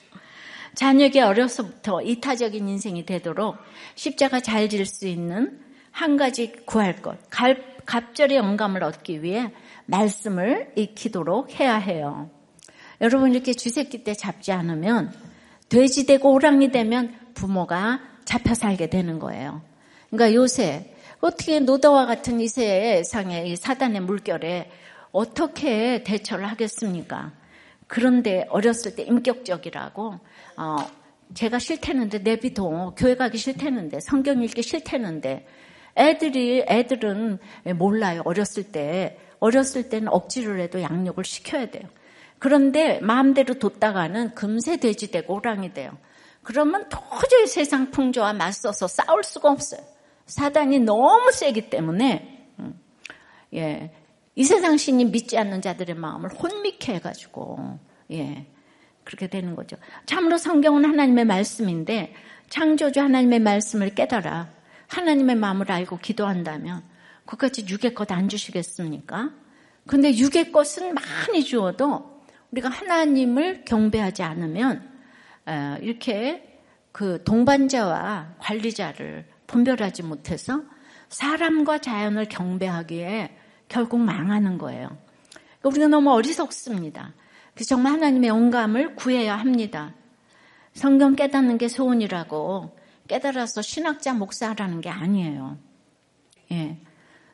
자녀에게 0.75 1.21
어려서부터 1.21 2.03
이타적인 2.03 2.69
인생이 2.69 3.07
되도록 3.07 3.57
십자가 3.95 4.41
잘 4.41 4.69
질 4.69 4.85
수 4.85 5.07
있는 5.07 5.61
한 5.93 6.17
가지 6.17 6.53
구할 6.67 7.03
것, 7.03 7.19
갑절의 7.87 8.37
영감을 8.37 8.85
얻기 8.85 9.23
위해 9.23 9.53
말씀을 9.87 10.73
익히도록 10.77 11.59
해야 11.59 11.77
해요. 11.77 12.31
여러분 13.01 13.33
이렇게 13.33 13.53
쥐새끼 13.55 14.05
때 14.05 14.15
잡지 14.15 14.53
않으면 14.53 15.13
돼지 15.69 16.05
되고 16.05 16.33
호랑이 16.33 16.71
되면 16.71 17.15
부모가 17.35 18.01
잡혀 18.25 18.55
살게 18.55 18.91
되는 18.91 19.19
거예요. 19.19 19.63
그러니까 20.11 20.35
요새 20.35 20.95
어떻게 21.21 21.59
노다와 21.61 22.07
같은 22.07 22.41
이 22.41 22.49
세상의 22.49 23.51
이 23.51 23.57
사단의 23.57 24.03
물결에 24.03 24.71
어떻게 25.11 26.05
대처를 26.05 26.47
하겠습니까? 26.47 27.33
그런데 27.87 28.47
어렸을 28.51 28.95
때 28.95 29.03
인격적이라고 29.03 30.21
어, 30.57 30.77
제가 31.35 31.59
싫대는데 31.59 32.19
내비도 32.19 32.95
교회 32.97 33.17
가기 33.17 33.39
싫대는데 33.39 34.01
성경 34.01 34.43
읽기 34.43 34.63
싫대는데 34.63 35.47
애들이 35.97 36.65
애들은 36.69 37.39
몰라요 37.77 38.23
어렸을 38.25 38.65
때 38.71 39.19
어렸을 39.41 39.89
때는 39.89 40.09
억지를 40.09 40.61
해도 40.61 40.81
양육을 40.81 41.25
시켜야 41.25 41.71
돼요. 41.71 41.89
그런데 42.39 43.01
마음대로 43.01 43.55
뒀다가는 43.55 44.35
금세 44.35 44.77
돼지 44.77 45.11
되고 45.11 45.37
호랑이 45.37 45.75
돼요. 45.75 45.91
그러면 46.43 46.89
도저히 46.89 47.47
세상 47.47 47.91
풍조와 47.91 48.35
맞서서 48.35 48.87
싸울 48.87 49.25
수가 49.25 49.51
없어요. 49.51 49.98
사단이 50.29 50.81
너무 50.81 51.33
세기 51.33 51.69
때문에 51.71 52.53
음, 52.61 52.79
예, 53.55 53.91
이 54.37 54.45
세상 54.45 54.77
신이 54.77 55.07
믿지 55.07 55.37
않는 55.37 55.63
자들의 55.63 55.97
마음을 55.97 56.31
혼미케 56.31 56.95
해가지고 56.95 57.79
예, 58.13 58.47
그렇게 59.05 59.27
되는 59.27 59.57
거죠. 59.57 59.77
참으로 60.07 60.39
성경은 60.39 60.85
하나님의 60.85 61.25
말씀인데 61.25 62.15
창조주 62.51 63.01
하나님의 63.01 63.41
말씀을 63.41 63.95
깨달아 63.95 64.49
하나님의 64.87 65.37
마음을 65.37 65.71
알고 65.73 65.99
기도한다면 65.99 66.83
그까지 67.25 67.67
육의 67.69 67.95
것 67.95 68.11
안 68.13 68.29
주시겠습니까? 68.29 69.31
근데 69.87 70.17
육의 70.17 70.53
것은 70.53 70.95
많이 70.95 71.43
주어도 71.43 72.23
우리가 72.53 72.69
하나님을 72.69 73.65
경배하지 73.65 74.23
않으면 74.23 74.89
어, 75.47 75.77
이렇게 75.81 76.61
그 76.93 77.23
동반자와 77.25 78.35
관리자를 78.39 79.27
분별하지 79.49 80.05
못해서 80.05 80.63
사람과 81.09 81.79
자연을 81.79 82.27
경배하기에 82.27 83.37
결국 83.67 84.01
망하는 84.01 84.59
거예요. 84.59 84.97
우리가 85.65 85.89
너무 85.89 86.13
어리석습니다. 86.13 87.13
그래서 87.55 87.69
정말 87.69 87.95
하나님의 87.95 88.29
영감을 88.29 88.95
구해야 88.95 89.37
합니다. 89.37 89.95
성경 90.75 91.17
깨닫는 91.17 91.59
게 91.59 91.67
소원이라고 91.67 92.77
깨달아서 93.09 93.63
신학자 93.63 94.15
목사라는 94.15 94.81
게 94.81 94.91
아니에요. 94.91 95.59
예. 96.53 96.79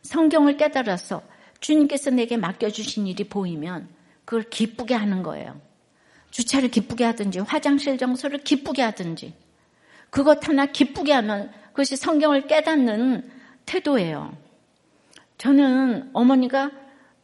성경을 0.03 0.57
깨달아서 0.57 1.23
주님께서 1.61 2.11
내게 2.11 2.37
맡겨주신 2.37 3.07
일이 3.07 3.29
보이면 3.29 3.89
그걸 4.25 4.45
기쁘게 4.45 4.95
하는 4.95 5.23
거예요. 5.23 5.61
주차를 6.31 6.71
기쁘게 6.71 7.05
하든지 7.05 7.41
화장실 7.41 7.99
정서를 7.99 8.39
기쁘게 8.39 8.83
하든지 8.83 9.35
그것 10.11 10.49
하나 10.49 10.67
기쁘게 10.67 11.13
하면 11.13 11.53
그것이 11.75 11.97
성경을 11.97 12.47
깨닫는 12.47 13.29
태도예요. 13.67 14.37
저는 15.39 16.11
어머니가 16.13 16.71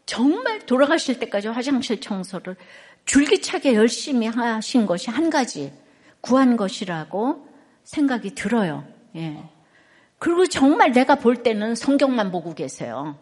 정말 0.06 0.66
돌아가실 0.66 1.20
때까지 1.20 1.46
화장실 1.46 2.00
청소를 2.00 2.56
줄기차게 3.04 3.74
열심히 3.74 4.26
하신 4.26 4.86
것이 4.86 5.08
한 5.08 5.30
가지 5.30 5.72
구한 6.20 6.56
것이라고 6.56 7.46
생각이 7.84 8.34
들어요. 8.34 8.84
예. 9.14 9.40
그리고 10.18 10.44
정말 10.46 10.90
내가 10.90 11.14
볼 11.14 11.44
때는 11.44 11.76
성경만 11.76 12.32
보고 12.32 12.52
계세요. 12.52 13.16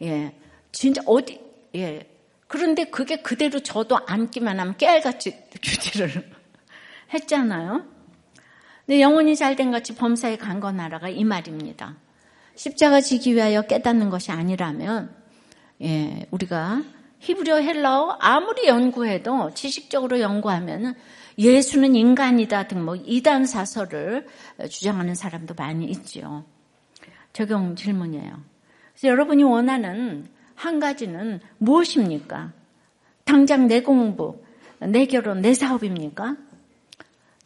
예. 0.00 0.34
진짜 0.72 1.02
어디, 1.04 1.38
예. 1.74 2.08
그런데 2.46 2.84
그게 2.84 3.16
그대로 3.16 3.60
저도 3.60 4.00
앉기만 4.06 4.58
하면 4.58 4.76
깨알같이 4.78 5.36
주지를 5.60 6.30
했잖아요. 7.12 7.95
근데 8.86 9.00
영혼이 9.00 9.34
잘된 9.34 9.72
같이 9.72 9.94
범사에 9.96 10.36
강건하라가 10.36 11.08
이 11.08 11.24
말입니다. 11.24 11.96
십자가 12.54 13.00
지기 13.00 13.34
위하여 13.34 13.62
깨닫는 13.62 14.10
것이 14.10 14.30
아니라면 14.30 15.14
예, 15.82 16.26
우리가 16.30 16.82
히브리어 17.18 17.56
헬라어 17.56 18.18
아무리 18.20 18.68
연구해도 18.68 19.52
지식적으로 19.54 20.20
연구하면은 20.20 20.94
예수는 21.38 21.96
인간이다 21.96 22.68
등뭐 22.68 22.96
이단 22.96 23.44
사설을 23.44 24.26
주장하는 24.70 25.14
사람도 25.14 25.54
많이 25.54 25.86
있지요. 25.86 26.44
적용 27.32 27.76
질문이에요. 27.76 28.40
그래서 28.92 29.08
여러분이 29.08 29.42
원하는 29.42 30.28
한 30.54 30.80
가지는 30.80 31.40
무엇입니까? 31.58 32.52
당장 33.24 33.66
내 33.66 33.82
공부, 33.82 34.42
내 34.78 35.04
결혼, 35.06 35.42
내 35.42 35.52
사업입니까? 35.52 36.36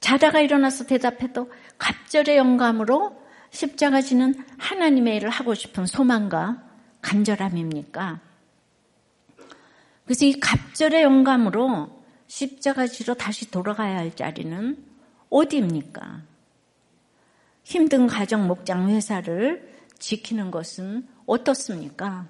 자다가 0.00 0.40
일어나서 0.40 0.86
대답해도 0.86 1.52
갑절의 1.78 2.36
영감으로 2.36 3.20
십자가 3.50 4.00
지는 4.00 4.34
하나님의 4.58 5.16
일을 5.16 5.30
하고 5.30 5.54
싶은 5.54 5.86
소망과 5.86 6.62
간절함입니까? 7.02 8.20
그래서 10.04 10.24
이 10.24 10.40
갑절의 10.40 11.02
영감으로 11.02 12.02
십자가 12.26 12.86
지로 12.86 13.14
다시 13.14 13.50
돌아가야 13.50 13.98
할 13.98 14.14
자리는 14.14 14.76
어디입니까? 15.28 16.22
힘든 17.64 18.06
가정 18.06 18.46
목장 18.46 18.88
회사를 18.88 19.70
지키는 19.98 20.50
것은 20.50 21.06
어떻습니까? 21.26 22.26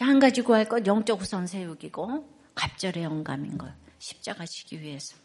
한 0.00 0.18
가지 0.18 0.42
구할 0.42 0.68
것 0.68 0.86
영적 0.86 1.20
우선 1.20 1.46
세우기고 1.46 2.28
갑절의 2.54 3.04
영감인 3.04 3.58
것 3.58 3.72
십자가 3.98 4.46
지기 4.46 4.80
위해서. 4.80 5.16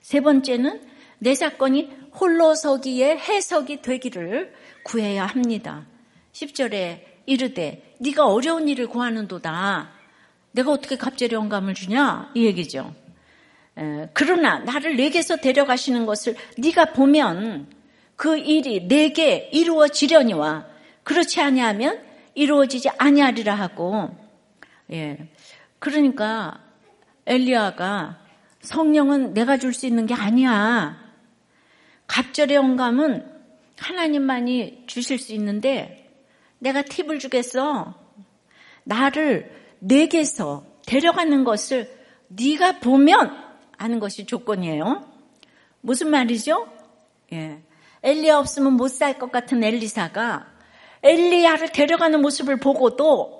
세 0.00 0.20
번째는 0.20 0.80
내 1.18 1.34
사건이 1.34 1.90
홀로 2.14 2.54
서기에 2.54 3.18
해석이 3.18 3.82
되기를 3.82 4.54
구해야 4.84 5.26
합니다. 5.26 5.86
10절에 6.32 7.02
이르되 7.26 7.94
네가 7.98 8.26
어려운 8.26 8.68
일을 8.68 8.86
구하는도다. 8.86 9.90
내가 10.52 10.70
어떻게 10.70 10.96
갑절의 10.96 11.34
영감을 11.34 11.74
주냐? 11.74 12.30
이 12.34 12.46
얘기죠. 12.46 12.94
에, 13.76 14.08
그러나 14.14 14.60
나를 14.60 14.96
내게서 14.96 15.36
데려가시는 15.36 16.06
것을 16.06 16.36
네가 16.56 16.92
보면 16.92 17.68
그 18.16 18.38
일이 18.38 18.88
내게 18.88 19.50
이루어지려니와 19.52 20.66
그렇지 21.04 21.40
아니하면 21.40 22.07
이루어지지 22.38 22.88
아니하리라 22.98 23.54
하고 23.54 24.10
예. 24.92 25.28
그러니까 25.80 26.60
엘리야가 27.26 28.20
성령은 28.60 29.34
내가 29.34 29.58
줄 29.58 29.72
수 29.72 29.86
있는 29.86 30.06
게 30.06 30.14
아니야. 30.14 30.96
갑절의 32.06 32.56
영감은 32.56 33.26
하나님만이 33.76 34.84
주실 34.86 35.18
수 35.18 35.32
있는데 35.34 36.10
내가 36.58 36.82
팁을 36.82 37.18
주겠어. 37.18 37.94
나를 38.84 39.52
내게서 39.80 40.64
데려가는 40.86 41.44
것을 41.44 41.92
네가 42.28 42.78
보면 42.80 43.36
하는 43.76 43.98
것이 44.00 44.26
조건이에요. 44.26 45.06
무슨 45.80 46.10
말이죠? 46.10 46.68
예. 47.32 47.62
엘리야 48.02 48.38
없으면 48.38 48.74
못 48.74 48.88
살 48.90 49.18
것 49.18 49.32
같은 49.32 49.62
엘리사가 49.62 50.57
엘리야를 51.02 51.72
데려가는 51.72 52.20
모습을 52.20 52.58
보고도 52.58 53.38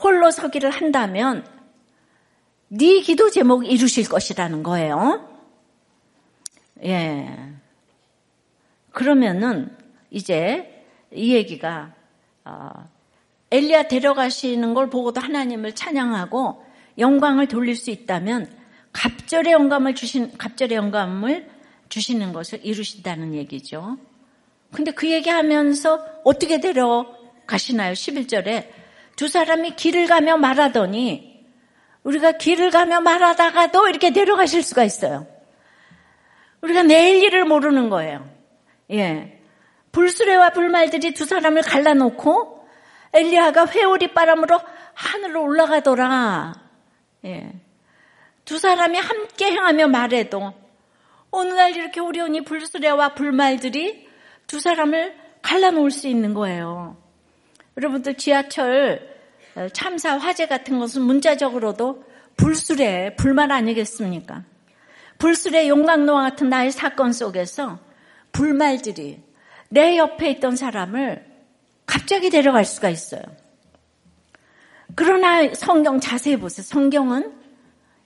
홀로 0.00 0.30
서기를 0.30 0.70
한다면 0.70 1.46
네 2.68 3.00
기도 3.00 3.30
제목 3.30 3.66
이루실 3.66 4.08
것이라는 4.08 4.62
거예요. 4.62 5.28
예. 6.82 7.54
그러면은 8.90 9.76
이제 10.10 10.84
이 11.12 11.34
얘기가 11.34 11.94
어, 12.44 12.70
엘리야 13.50 13.88
데려가시는 13.88 14.74
걸 14.74 14.90
보고도 14.90 15.20
하나님을 15.20 15.74
찬양하고 15.74 16.64
영광을 16.98 17.46
돌릴 17.46 17.76
수 17.76 17.90
있다면 17.90 18.50
갑절의 18.92 19.52
영감을 19.52 19.94
주신 19.94 20.36
갑절의 20.36 20.76
영감을 20.76 21.50
주시는 21.88 22.32
것을 22.32 22.64
이루신다는 22.64 23.34
얘기죠. 23.34 23.98
근데 24.74 24.90
그 24.90 25.08
얘기하면서 25.08 26.22
어떻게 26.24 26.60
데려가시나요? 26.60 27.92
11절에 27.92 28.68
두 29.14 29.28
사람이 29.28 29.76
길을 29.76 30.06
가며 30.06 30.36
말하더니 30.36 31.46
우리가 32.02 32.32
길을 32.32 32.70
가며 32.70 33.00
말하다가도 33.00 33.88
이렇게 33.88 34.10
데려가실 34.10 34.62
수가 34.62 34.82
있어요. 34.82 35.26
우리가 36.60 36.82
내일 36.82 37.22
일을 37.22 37.44
모르는 37.44 37.88
거예요. 37.88 38.28
예. 38.90 39.40
불수레와 39.92 40.50
불말들이 40.50 41.14
두 41.14 41.24
사람을 41.24 41.62
갈라놓고 41.62 42.68
엘리야가 43.12 43.68
회오리 43.68 44.12
바람으로 44.12 44.60
하늘로 44.92 45.44
올라가더라. 45.44 46.54
예. 47.26 47.52
두 48.44 48.58
사람이 48.58 48.98
함께 48.98 49.52
행하며 49.52 49.86
말해도 49.86 50.52
오늘날 51.30 51.76
이렇게 51.76 52.00
어려우니 52.00 52.42
불수레와 52.42 53.14
불말들이 53.14 54.04
두 54.46 54.60
사람을 54.60 55.14
갈라놓을 55.42 55.90
수 55.90 56.08
있는 56.08 56.34
거예요. 56.34 56.96
여러분들 57.76 58.16
지하철 58.16 59.14
어, 59.56 59.68
참사 59.72 60.16
화재 60.16 60.46
같은 60.46 60.78
것은 60.78 61.02
문자적으로도 61.02 62.04
불수레, 62.36 63.16
불말 63.16 63.52
아니겠습니까? 63.52 64.44
불수레 65.18 65.68
용광로와 65.68 66.22
같은 66.22 66.48
나의 66.48 66.72
사건 66.72 67.12
속에서 67.12 67.78
불말들이 68.32 69.22
내 69.68 69.96
옆에 69.96 70.30
있던 70.32 70.56
사람을 70.56 71.24
갑자기 71.86 72.30
데려갈 72.30 72.64
수가 72.64 72.88
있어요. 72.90 73.22
그러나 74.96 75.52
성경 75.54 76.00
자세히 76.00 76.36
보세요. 76.36 76.64
성경은 76.64 77.32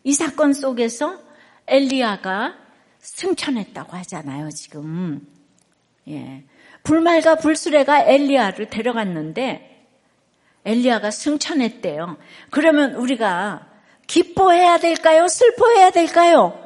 이 0.04 0.12
사건 0.12 0.52
속에서 0.52 1.18
엘리야가 1.66 2.56
승천했다고 3.00 3.96
하잖아요, 3.96 4.50
지금. 4.50 5.26
예. 6.08 6.44
불말과 6.82 7.36
불수레가 7.36 8.04
엘리야를 8.04 8.70
데려갔는데 8.70 9.86
엘리야가 10.64 11.10
승천했대요. 11.10 12.16
그러면 12.50 12.94
우리가 12.94 13.66
기뻐해야 14.06 14.78
될까요? 14.78 15.28
슬퍼해야 15.28 15.90
될까요? 15.90 16.64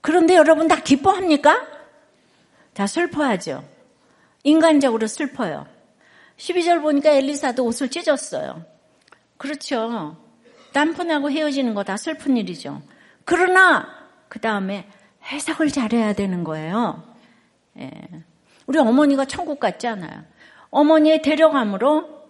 그런데 0.00 0.34
여러분 0.34 0.68
다 0.68 0.76
기뻐합니까? 0.82 1.66
다 2.74 2.86
슬퍼하죠. 2.86 3.64
인간적으로 4.42 5.06
슬퍼요. 5.06 5.66
12절 6.36 6.82
보니까 6.82 7.10
엘리사도 7.10 7.64
옷을 7.64 7.88
찢었어요. 7.90 8.64
그렇죠. 9.38 10.16
남편하고 10.72 11.30
헤어지는 11.30 11.74
거 11.74 11.84
다 11.84 11.96
슬픈 11.96 12.36
일이죠. 12.36 12.82
그러나 13.24 13.88
그 14.28 14.40
다음에 14.40 14.88
해석을 15.26 15.68
잘해야 15.68 16.12
되는 16.12 16.44
거예요. 16.44 17.02
예. 17.78 17.90
우리 18.66 18.78
어머니가 18.78 19.24
천국 19.24 19.60
같지 19.60 19.86
않아요. 19.86 20.24
어머니의 20.70 21.22
데려감으로 21.22 22.24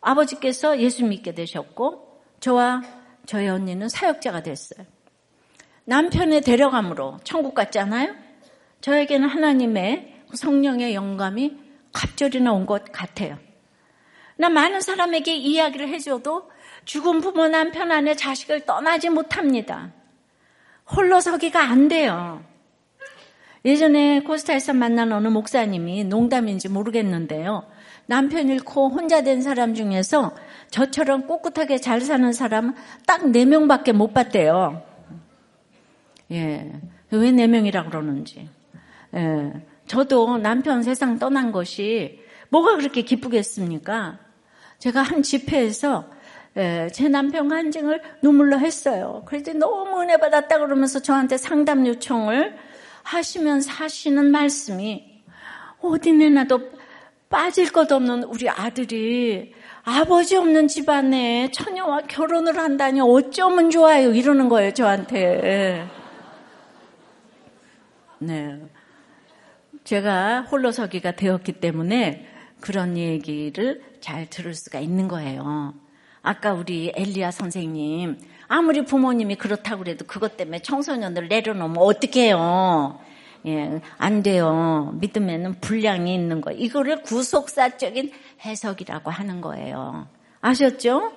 아버지께서 0.00 0.78
예수 0.80 1.04
믿게 1.04 1.34
되셨고 1.34 2.22
저와 2.40 2.82
저희 3.26 3.48
언니는 3.48 3.88
사역자가 3.88 4.42
됐어요. 4.42 4.86
남편의 5.84 6.40
데려감으로 6.42 7.18
천국 7.24 7.54
같잖아요? 7.54 8.14
저에게는 8.80 9.28
하나님의 9.28 10.22
성령의 10.34 10.94
영감이 10.94 11.56
갑절이나 11.92 12.52
온 12.52 12.66
것 12.66 12.92
같아요. 12.92 13.38
나 14.36 14.48
많은 14.48 14.80
사람에게 14.80 15.34
이야기를 15.34 15.88
해줘도 15.88 16.50
죽은 16.84 17.20
부모 17.20 17.48
남편 17.48 17.90
안에 17.90 18.14
자식을 18.14 18.66
떠나지 18.66 19.08
못합니다. 19.08 19.92
홀로 20.90 21.20
서기가 21.20 21.60
안 21.60 21.88
돼요. 21.88 22.42
예전에 23.64 24.20
코스타에서 24.20 24.72
만난 24.74 25.12
어느 25.12 25.26
목사님이 25.28 26.04
농담인지 26.04 26.68
모르겠는데요. 26.68 27.64
남편 28.06 28.48
잃고 28.48 28.90
혼자 28.90 29.22
된 29.22 29.42
사람 29.42 29.74
중에서 29.74 30.32
저처럼 30.70 31.26
꿋꿋하게 31.26 31.78
잘 31.78 32.00
사는 32.00 32.32
사람은 32.32 32.74
딱 33.06 33.22
4명밖에 33.22 33.92
못 33.92 34.14
봤대요. 34.14 34.82
예. 36.30 36.72
왜 37.10 37.32
네 37.32 37.46
명이라 37.46 37.84
그러는지. 37.84 38.48
예. 39.14 39.52
저도 39.86 40.38
남편 40.38 40.82
세상 40.82 41.18
떠난 41.18 41.50
것이 41.50 42.20
뭐가 42.50 42.76
그렇게 42.76 43.02
기쁘겠습니까? 43.02 44.18
제가 44.78 45.02
한 45.02 45.22
집회에서 45.22 46.08
예, 46.56 46.88
제 46.92 47.08
남편 47.08 47.48
간증을 47.48 48.00
눈물로 48.22 48.58
했어요. 48.58 49.22
그랬더니 49.26 49.58
너무 49.58 50.00
은혜 50.00 50.16
받았다 50.16 50.58
그러면서 50.58 51.00
저한테 51.00 51.36
상담 51.36 51.86
요청을 51.86 52.56
하시면서 53.02 53.70
하시는 53.70 54.24
말씀이 54.30 55.22
어디 55.80 56.12
내놔도 56.12 56.70
빠질 57.28 57.70
것 57.70 57.92
없는 57.92 58.24
우리 58.24 58.48
아들이 58.48 59.52
아버지 59.84 60.36
없는 60.36 60.68
집안에 60.68 61.50
처녀와 61.52 62.02
결혼을 62.02 62.56
한다니 62.56 63.00
어쩌면 63.00 63.70
좋아요 63.70 64.12
이러는 64.12 64.48
거예요 64.48 64.72
저한테. 64.72 65.86
네. 68.18 68.60
제가 69.84 70.42
홀로서기가 70.42 71.12
되었기 71.12 71.60
때문에 71.60 72.26
그런 72.60 72.96
얘기를 72.96 73.82
잘 74.00 74.28
들을 74.28 74.54
수가 74.54 74.80
있는 74.80 75.06
거예요. 75.06 75.85
아까 76.26 76.52
우리 76.52 76.92
엘리야 76.96 77.30
선생님, 77.30 78.18
아무리 78.48 78.84
부모님이 78.84 79.36
그렇다고 79.36 79.84
그래도 79.84 80.04
그것 80.06 80.36
때문에 80.36 80.58
청소년들 80.58 81.28
내려놓으면 81.28 81.78
어떡해요? 81.78 82.98
예, 83.46 83.80
안 83.96 84.24
돼요. 84.24 84.90
믿음에는 84.94 85.60
분량이 85.60 86.12
있는 86.12 86.40
거. 86.40 86.50
이거를 86.50 87.02
구속사적인 87.02 88.10
해석이라고 88.44 89.08
하는 89.08 89.40
거예요. 89.40 90.08
아셨죠? 90.40 91.12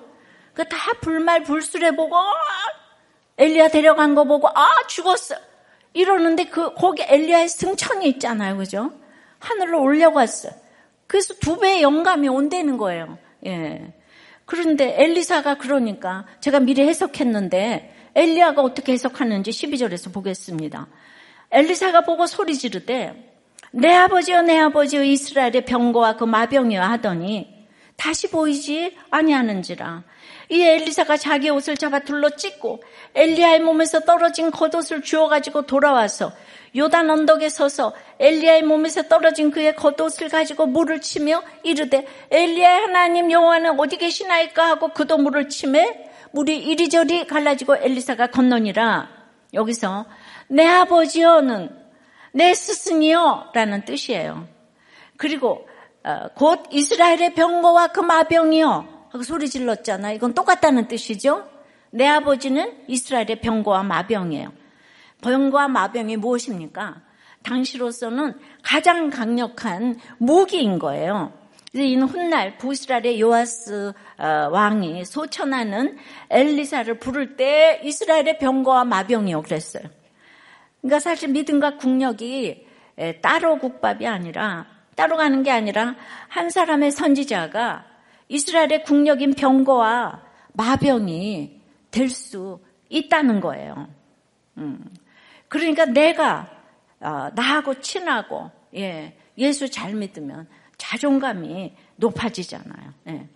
그 0.54 0.62
다 0.68 0.76
불말 1.00 1.42
불술해 1.42 1.96
보고, 1.96 2.14
엘리야 3.36 3.66
데려간 3.66 4.14
거 4.14 4.22
보고, 4.22 4.46
아, 4.48 4.68
죽었어. 4.86 5.34
이러는데 5.92 6.44
그 6.44 6.72
거기 6.74 7.02
엘리야의 7.02 7.48
승천이 7.48 8.08
있잖아요, 8.10 8.58
그죠? 8.58 8.92
하늘로 9.40 9.82
올려갔어. 9.82 10.50
그래서 11.08 11.34
두 11.40 11.58
배의 11.58 11.82
영감이 11.82 12.28
온다는 12.28 12.76
거예요. 12.76 13.18
예. 13.46 13.92
그런데 14.50 15.00
엘리사가 15.00 15.58
그러니까 15.58 16.26
제가 16.40 16.58
미리 16.58 16.82
해석했는데 16.82 17.94
엘리야가 18.16 18.62
어떻게 18.62 18.90
해석하는지 18.90 19.48
12절에서 19.52 20.12
보겠습니다. 20.12 20.88
엘리사가 21.52 22.00
보고 22.00 22.26
소리 22.26 22.56
지르되 22.56 23.14
내 23.70 23.94
아버지여 23.94 24.42
내 24.42 24.58
아버지여 24.58 25.04
이스라엘의 25.04 25.66
병거와 25.66 26.16
그 26.16 26.24
마병이여 26.24 26.82
하더니 26.82 27.59
다시 28.00 28.30
보이지 28.30 28.96
아니하는지라. 29.10 30.02
이 30.48 30.62
엘리사가 30.62 31.18
자기 31.18 31.50
옷을 31.50 31.76
잡아 31.76 31.98
둘러 31.98 32.30
찢고 32.30 32.82
엘리야의 33.14 33.60
몸에서 33.60 34.00
떨어진 34.00 34.50
겉옷을 34.50 35.02
주워 35.02 35.28
가지고 35.28 35.66
돌아와서 35.66 36.32
요단 36.74 37.10
언덕에 37.10 37.50
서서 37.50 37.92
엘리야의 38.18 38.62
몸에서 38.62 39.02
떨어진 39.02 39.50
그의 39.50 39.76
겉옷을 39.76 40.30
가지고 40.30 40.64
물을 40.64 41.02
치며 41.02 41.42
이르되 41.62 42.06
엘리야의 42.30 42.80
하나님 42.86 43.30
여호와는 43.30 43.78
어디 43.78 43.98
계시나이까? 43.98 44.66
하고 44.66 44.88
그도 44.94 45.18
물을 45.18 45.50
치매 45.50 46.10
물이 46.32 46.56
이리저리 46.56 47.26
갈라지고 47.26 47.76
엘리사가 47.76 48.28
건너니라. 48.28 49.10
여기서 49.52 50.06
내 50.48 50.66
아버지여는 50.66 51.68
내 52.32 52.54
스승이여라는 52.54 53.84
뜻이에요. 53.84 54.48
그리고 55.18 55.66
어, 55.68 55.69
곧 56.34 56.64
이스라엘의 56.70 57.34
병거와 57.34 57.88
그 57.88 58.00
마병이여 58.00 59.00
하고 59.10 59.22
소리 59.22 59.48
질렀잖아. 59.48 60.12
이건 60.12 60.34
똑같다는 60.34 60.88
뜻이죠. 60.88 61.48
내 61.90 62.06
아버지는 62.06 62.72
이스라엘의 62.86 63.40
병거와 63.40 63.82
마병이에요. 63.82 64.52
병거와 65.22 65.68
마병이 65.68 66.16
무엇입니까? 66.16 67.02
당시로서는 67.42 68.34
가장 68.62 69.10
강력한 69.10 69.98
무기인 70.18 70.78
거예요. 70.78 71.32
이는 71.72 72.06
훗날 72.08 72.58
부스라엘의 72.58 73.20
요아스 73.20 73.92
어, 74.18 74.48
왕이 74.50 75.04
소천하는 75.04 75.98
엘리사를 76.28 76.98
부를 76.98 77.36
때 77.36 77.80
이스라엘의 77.84 78.38
병거와 78.38 78.84
마병이요 78.84 79.42
그랬어요. 79.42 79.84
그러니까 80.80 81.00
사실 81.00 81.28
믿음과 81.28 81.76
국력이 81.76 82.66
따로 83.22 83.58
국밥이 83.58 84.06
아니라 84.06 84.66
따로 85.00 85.16
가는 85.16 85.42
게 85.42 85.50
아니라 85.50 85.96
한 86.28 86.50
사람의 86.50 86.90
선지자가 86.90 87.86
이스라엘의 88.28 88.84
국력인 88.84 89.32
병거와 89.32 90.22
마병이 90.52 91.58
될 91.90 92.10
수 92.10 92.60
있다는 92.90 93.40
거예요. 93.40 93.88
음. 94.58 94.84
그러니까 95.48 95.86
내가 95.86 96.50
어, 97.00 97.30
나하고 97.34 97.80
친하고 97.80 98.50
예, 98.76 99.16
예수 99.38 99.70
잘 99.70 99.94
믿으면 99.94 100.46
자존감이 100.76 101.74
높아지잖아요. 101.96 102.92
예. 103.08 103.26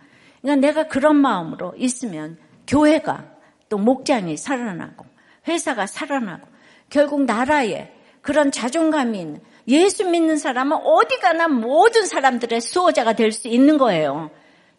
그러니까 0.42 0.66
내가 0.66 0.87
그런 0.87 1.16
마음으로 1.16 1.72
있으면 1.79 2.37
교회가 2.66 3.24
또 3.70 3.79
목장이 3.79 4.37
살아나고 4.37 5.07
회사가 5.48 5.87
살아나고 5.87 6.46
결국 6.90 7.24
나라에 7.24 7.90
그런 8.20 8.50
자존감이 8.50 9.18
있는 9.18 9.40
예수 9.68 10.05
믿는 10.05 10.37
사람은 10.37 10.77
어디 10.85 11.18
가나 11.18 11.48
모든 11.48 12.07
사람들의 12.07 12.61
수호자가 12.61 13.14
될 13.14 13.33
수 13.33 13.48
있는 13.48 13.79
거예요. 13.79 14.31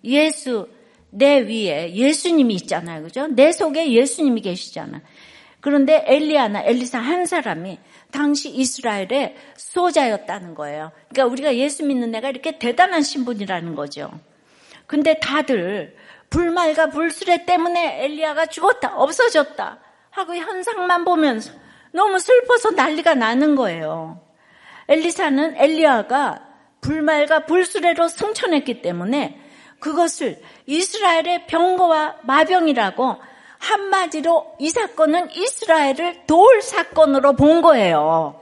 예수 0.04 0.68
내 1.10 1.40
위에 1.40 1.94
예수님이 1.94 2.56
있잖아요. 2.56 3.04
그죠? 3.04 3.28
내 3.28 3.52
속에 3.52 3.92
예수님이 3.92 4.42
계시잖아. 4.42 5.02
그런데 5.62 6.04
엘리아나 6.06 6.62
엘리사 6.64 7.00
한 7.00 7.26
사람이 7.26 7.80
당시 8.12 8.50
이스라엘의 8.50 9.36
수호자였다는 9.58 10.54
거예요. 10.54 10.92
그러니까 11.10 11.32
우리가 11.32 11.56
예수 11.56 11.84
믿는 11.84 12.14
애가 12.14 12.30
이렇게 12.30 12.60
대단한 12.60 13.02
신분이라는 13.02 13.76
거죠. 13.76 14.12
근데 14.86 15.16
다들 15.20 15.96
불말과 16.30 16.90
불수레 16.90 17.46
때문에 17.46 18.04
엘리야가 18.04 18.46
죽었다, 18.48 18.96
없어졌다 18.96 19.80
하고 20.12 20.36
현상만 20.36 21.04
보면서 21.04 21.52
너무 21.92 22.20
슬퍼서 22.20 22.72
난리가 22.72 23.16
나는 23.16 23.56
거예요. 23.56 24.25
엘리사는 24.88 25.56
엘리야가 25.58 26.42
불말과 26.82 27.46
불수레로 27.46 28.08
승천했기 28.08 28.82
때문에 28.82 29.42
그것을 29.80 30.42
이스라엘의 30.68 31.48
병거와 31.48 32.18
마병이라고 32.24 33.18
한마디로 33.58 34.56
이 34.60 34.70
사건은 34.70 35.32
이스라엘을 35.32 36.26
도울 36.28 36.62
사건으로 36.62 37.34
본 37.34 37.62
거예요. 37.62 38.42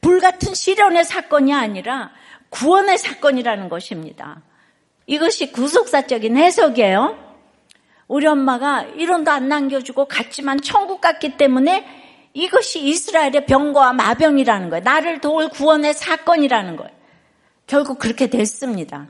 불같은 0.00 0.54
시련의 0.54 1.04
사건이 1.04 1.52
아니라 1.52 2.12
구원의 2.50 2.98
사건이라는 2.98 3.68
것입니다. 3.68 4.42
이것이 5.06 5.52
구속사적인 5.52 6.36
해석이에요. 6.36 7.26
우리 8.08 8.26
엄마가 8.26 8.82
이론도 8.82 9.30
안 9.30 9.48
남겨주고 9.48 10.06
갔지만 10.06 10.60
천국 10.60 11.00
갔기 11.00 11.36
때문에 11.36 12.05
이것이 12.36 12.82
이스라엘의 12.82 13.46
병거와 13.46 13.94
마병이라는 13.94 14.68
거예요. 14.68 14.82
나를 14.84 15.22
도울 15.22 15.48
구원의 15.48 15.94
사건이라는 15.94 16.76
거예요. 16.76 16.92
결국 17.66 17.98
그렇게 17.98 18.26
됐습니다. 18.26 19.06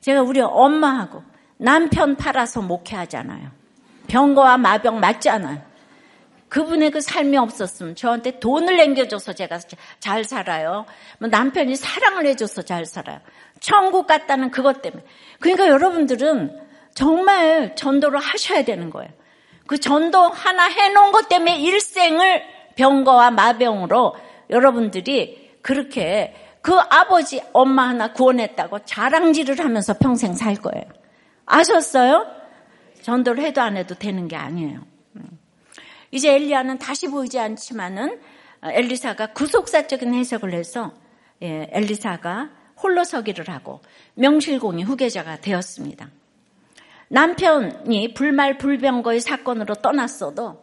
제가 0.00 0.22
우리 0.22 0.40
엄마하고 0.40 1.22
남편 1.58 2.16
팔아서 2.16 2.62
목회하잖아요. 2.62 3.50
병거와 4.08 4.56
마병 4.56 4.98
맞지 4.98 5.28
않아요. 5.28 5.62
그분의 6.48 6.90
그 6.90 7.02
삶이 7.02 7.36
없었으면 7.36 7.96
저한테 7.96 8.40
돈을 8.40 8.78
남겨줘서 8.78 9.34
제가 9.34 9.60
잘 9.98 10.24
살아요. 10.24 10.86
뭐 11.18 11.28
남편이 11.28 11.76
사랑을 11.76 12.26
해줘서 12.26 12.62
잘 12.62 12.86
살아요. 12.86 13.20
천국 13.60 14.06
갔다는 14.06 14.50
그것 14.50 14.80
때문에. 14.80 15.04
그러니까 15.38 15.68
여러분들은 15.68 16.58
정말 16.94 17.76
전도를 17.76 18.18
하셔야 18.18 18.64
되는 18.64 18.88
거예요. 18.88 19.10
그 19.66 19.78
전도 19.78 20.30
하나 20.30 20.64
해놓은 20.64 21.12
것 21.12 21.28
때문에 21.28 21.60
일생을 21.60 22.59
병거와 22.76 23.30
마병으로 23.30 24.16
여러분들이 24.50 25.58
그렇게 25.62 26.34
그 26.62 26.74
아버지, 26.74 27.42
엄마 27.52 27.88
하나 27.88 28.12
구원했다고 28.12 28.80
자랑질을 28.80 29.58
하면서 29.60 29.94
평생 29.94 30.34
살 30.34 30.56
거예요. 30.56 30.84
아셨어요? 31.46 32.26
전도를 33.02 33.44
해도 33.44 33.62
안 33.62 33.76
해도 33.76 33.94
되는 33.94 34.28
게 34.28 34.36
아니에요. 34.36 34.80
음. 35.16 35.38
이제 36.10 36.34
엘리야는 36.34 36.78
다시 36.78 37.08
보이지 37.08 37.38
않지만은 37.38 38.20
엘리사가 38.62 39.28
구속사적인 39.28 40.14
해석을 40.14 40.52
해서 40.52 40.92
예, 41.42 41.68
엘리사가 41.72 42.50
홀로 42.82 43.04
서기를 43.04 43.48
하고 43.48 43.80
명실공히 44.14 44.82
후계자가 44.82 45.40
되었습니다. 45.40 46.08
남편이 47.08 48.14
불말 48.14 48.58
불병거의 48.58 49.20
사건으로 49.20 49.74
떠났어도 49.76 50.62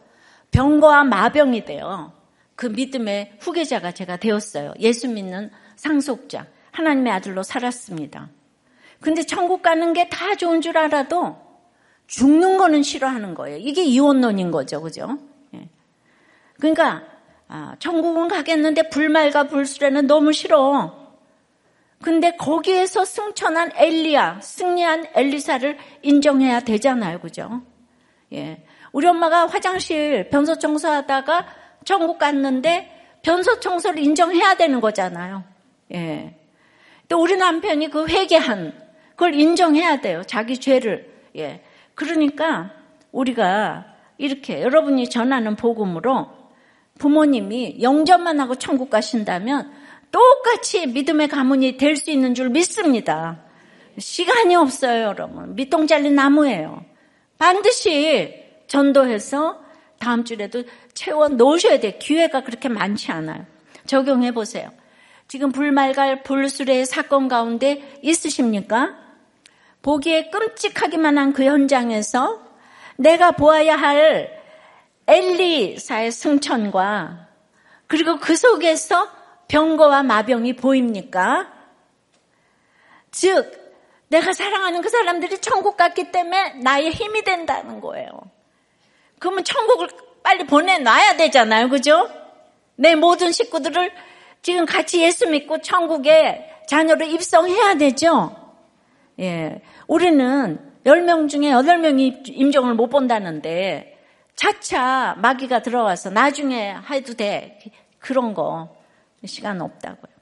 병거와 0.50 1.04
마병이 1.04 1.64
되어 1.64 2.12
그 2.56 2.66
믿음의 2.66 3.36
후계자가 3.40 3.92
제가 3.92 4.16
되었어요. 4.16 4.74
예수 4.80 5.08
믿는 5.08 5.50
상속자, 5.76 6.46
하나님의 6.72 7.12
아들로 7.12 7.42
살았습니다. 7.42 8.28
근데 9.00 9.22
천국 9.22 9.62
가는 9.62 9.92
게 9.92 10.08
다 10.08 10.34
좋은 10.34 10.60
줄 10.60 10.76
알아도 10.76 11.36
죽는 12.08 12.58
거는 12.58 12.82
싫어하는 12.82 13.34
거예요. 13.34 13.58
이게 13.58 13.84
이혼론인 13.84 14.50
거죠. 14.50 14.80
그죠? 14.80 15.18
예. 15.54 15.68
그러니까, 16.58 17.04
아, 17.46 17.76
천국은 17.78 18.28
가겠는데 18.28 18.88
불말과 18.88 19.44
불수레는 19.44 20.06
너무 20.06 20.32
싫어. 20.32 20.96
근데 22.02 22.34
거기에서 22.36 23.04
승천한 23.04 23.72
엘리야, 23.76 24.40
승리한 24.40 25.06
엘리사를 25.14 25.78
인정해야 26.02 26.60
되잖아요. 26.60 27.20
그죠? 27.20 27.62
예. 28.32 28.64
우리 28.92 29.06
엄마가 29.06 29.46
화장실 29.46 30.28
변소 30.30 30.58
청소하다가 30.58 31.46
천국 31.84 32.18
갔는데 32.18 32.90
변소 33.22 33.60
청소를 33.60 33.98
인정해야 33.98 34.54
되는 34.54 34.80
거잖아요. 34.80 35.44
예. 35.94 36.34
또 37.08 37.20
우리 37.20 37.36
남편이 37.36 37.90
그 37.90 38.06
회개한 38.06 38.72
그걸 39.10 39.34
인정해야 39.34 40.00
돼요. 40.00 40.22
자기 40.26 40.58
죄를. 40.58 41.12
예. 41.36 41.62
그러니까 41.94 42.70
우리가 43.12 43.86
이렇게 44.18 44.62
여러분이 44.62 45.08
전하는 45.10 45.56
복음으로 45.56 46.28
부모님이 46.98 47.78
영접만 47.80 48.40
하고 48.40 48.54
천국 48.56 48.90
가신다면 48.90 49.72
똑같이 50.10 50.86
믿음의 50.86 51.28
가문이 51.28 51.76
될 51.76 51.96
수 51.96 52.10
있는 52.10 52.34
줄 52.34 52.48
믿습니다. 52.50 53.38
시간이 53.98 54.54
없어요, 54.54 55.04
여러분. 55.06 55.54
밑동 55.54 55.86
잘린 55.86 56.14
나무예요. 56.14 56.84
반드시 57.38 58.37
전도해서 58.68 59.60
다음 59.98 60.24
주에도 60.24 60.62
채워 60.94 61.28
놓으셔야 61.28 61.80
돼요. 61.80 61.92
기회가 61.98 62.42
그렇게 62.42 62.68
많지 62.68 63.10
않아요. 63.10 63.44
적용해 63.86 64.32
보세요. 64.32 64.70
지금 65.26 65.50
불말갈 65.52 66.22
불수레의 66.22 66.86
사건 66.86 67.28
가운데 67.28 67.98
있으십니까? 68.02 68.96
보기에 69.82 70.30
끔찍하기만 70.30 71.18
한 71.18 71.32
그 71.32 71.44
현장에서 71.44 72.40
내가 72.96 73.32
보아야 73.32 73.76
할 73.76 74.38
엘리사의 75.06 76.12
승천과 76.12 77.28
그리고 77.86 78.18
그 78.18 78.36
속에서 78.36 79.08
병거와 79.48 80.02
마병이 80.02 80.56
보입니까? 80.56 81.50
즉, 83.10 83.50
내가 84.08 84.32
사랑하는 84.32 84.82
그 84.82 84.90
사람들이 84.90 85.38
천국 85.40 85.76
갔기 85.76 86.12
때문에 86.12 86.54
나의 86.62 86.90
힘이 86.90 87.22
된다는 87.22 87.80
거예요. 87.80 88.08
그러면 89.18 89.44
천국을 89.44 89.88
빨리 90.22 90.46
보내놔야 90.46 91.16
되잖아요. 91.16 91.68
그죠? 91.68 92.08
내 92.76 92.94
모든 92.94 93.32
식구들을 93.32 93.92
지금 94.42 94.66
같이 94.66 95.02
예수 95.02 95.28
믿고 95.28 95.60
천국에 95.60 96.48
자녀를 96.68 97.10
입성해야 97.10 97.74
되죠? 97.74 98.36
예. 99.18 99.62
우리는 99.86 100.58
10명 100.84 101.28
중에 101.28 101.50
8명이 101.50 102.28
임종을 102.28 102.74
못 102.74 102.88
본다는데 102.88 103.98
차차 104.36 105.16
마귀가 105.18 105.62
들어와서 105.62 106.10
나중에 106.10 106.76
해도 106.90 107.14
돼. 107.14 107.58
그런 107.98 108.34
거. 108.34 108.76
시간 109.24 109.60
없다고요. 109.60 110.12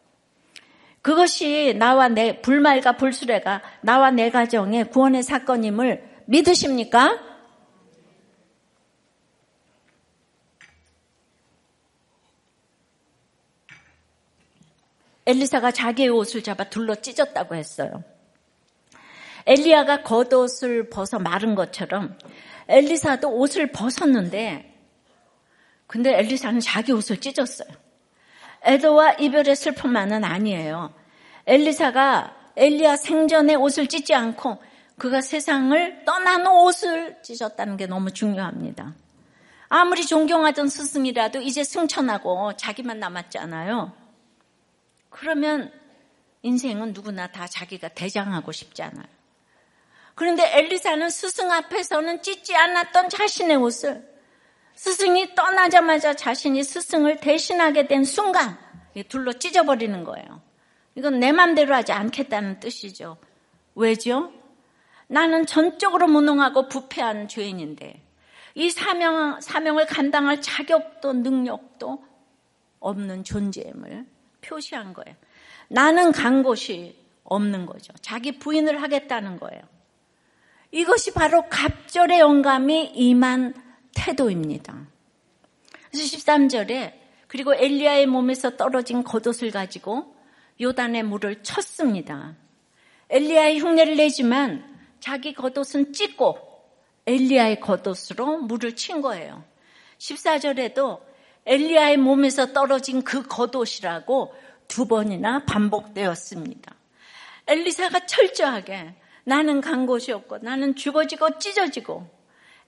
그것이 1.03 1.75
나와 1.79 2.09
내 2.09 2.41
불말과 2.41 2.93
불수레가 2.93 3.63
나와 3.83 4.11
내 4.11 4.31
가정의 4.31 4.91
구원의 4.91 5.23
사건임을 5.23 6.03
믿으십니까? 6.25 7.21
엘리사가 15.27 15.73
자기의 15.73 16.09
옷을 16.11 16.43
잡아 16.43 16.65
둘러 16.65 16.95
찢었다고 16.95 17.55
했어요. 17.55 18.05
엘리야가 19.47 20.03
겉옷을 20.03 20.91
벗어 20.91 21.19
마른 21.19 21.55
것처럼 21.55 22.19
엘리사도 22.69 23.31
옷을 23.31 23.73
벗었는데 23.73 24.75
근데 25.87 26.19
엘리사는 26.19 26.61
자기 26.61 26.93
옷을 26.93 27.21
찢었어요. 27.21 27.69
에도와 28.63 29.13
이별의 29.13 29.55
슬픔만은 29.55 30.25
아니에요. 30.25 30.93
엘리사가 31.47 32.35
엘리야 32.57 32.97
생전에 32.97 33.55
옷을 33.55 33.87
찢지 33.87 34.15
않고 34.15 34.61
그가 34.99 35.21
세상을 35.21 36.05
떠나는 36.05 36.47
옷을 36.49 37.23
찢었다는 37.23 37.77
게 37.77 37.87
너무 37.87 38.11
중요합니다. 38.11 38.95
아무리 39.69 40.07
존경하던 40.07 40.69
스승이라도 40.69 41.41
이제 41.43 41.63
승천하고 41.63 42.57
자기만 42.57 42.99
남았잖아요. 42.99 44.06
그러면 45.19 45.73
인생은 46.43 46.93
누구나 46.93 47.27
다 47.29 47.47
자기가 47.47 47.89
대장하고 47.89 48.53
싶잖아요. 48.53 49.07
그런데 50.15 50.59
엘리사는 50.59 51.09
스승 51.11 51.51
앞에서는 51.51 52.23
찢지 52.23 52.55
않았던 52.55 53.09
자신의 53.09 53.57
옷을 53.57 54.07
스승이 54.75 55.35
떠나자마자 55.35 56.15
자신이 56.15 56.63
스승을 56.63 57.21
대신하게 57.21 57.87
된 57.87 58.05
순간 58.05 58.59
둘로 59.09 59.33
찢어버리는 59.33 60.05
거예요. 60.05 60.43
이건 60.95 61.19
내 61.19 61.33
맘대로 61.33 61.75
하지 61.75 61.93
않겠다는 61.93 62.61
뜻이죠. 62.61 63.17
왜죠? 63.75 64.33
나는 65.09 65.47
전적으로 65.47 66.09
무능하고 66.09 66.69
부패한 66.69 67.29
죄인인데 67.29 68.03
이 68.55 68.71
사명, 68.71 69.41
사명을 69.41 69.87
감당할 69.87 70.43
자격도 70.43 71.15
능력도 71.15 72.05
없는 72.81 73.25
존재임을 73.25 74.16
표시한 74.47 74.93
거예요. 74.93 75.17
나는 75.69 76.13
간 76.13 76.43
곳이 76.43 76.97
없는 77.25 77.67
거죠. 77.67 77.93
자기 78.01 78.39
부인을 78.39 78.83
하겠다는 78.83 79.39
거예요. 79.39 79.63
이것이 80.71 81.13
바로 81.13 81.49
갑절의 81.49 82.19
영감이 82.19 82.93
임한 82.95 83.55
태도입니다. 83.95 84.87
그래서 85.91 86.17
13절에 86.17 86.93
그리고 87.27 87.55
엘리야의 87.55 88.07
몸에서 88.07 88.57
떨어진 88.57 89.03
겉옷을 89.03 89.51
가지고 89.51 90.15
요단의 90.61 91.03
물을 91.05 91.43
쳤습니다. 91.43 92.37
엘리야의 93.11 93.61
흉내를 93.61 93.97
내지만 93.97 94.77
자기 95.01 95.35
겉옷은 95.35 95.93
찢고 95.93 96.39
엘리야의 97.07 97.61
겉옷으로 97.61 98.39
물을 98.39 98.75
친 98.75 99.01
거예요. 99.01 99.45
14절에도 99.99 101.01
엘리야의 101.47 101.97
몸에서 101.97 102.53
떨어진 102.53 103.03
그 103.03 103.23
겉옷이라고 103.27 104.35
두 104.69 104.87
번이나 104.87 105.45
반복되었습니다. 105.45 106.75
엘리사가 107.47 108.07
철저하게 108.07 108.95
나는 109.25 109.61
간 109.61 109.87
곳이 109.87 110.13
없고 110.13 110.39
나는 110.39 110.75
죽어지고 110.75 111.39
찢어지고 111.39 112.09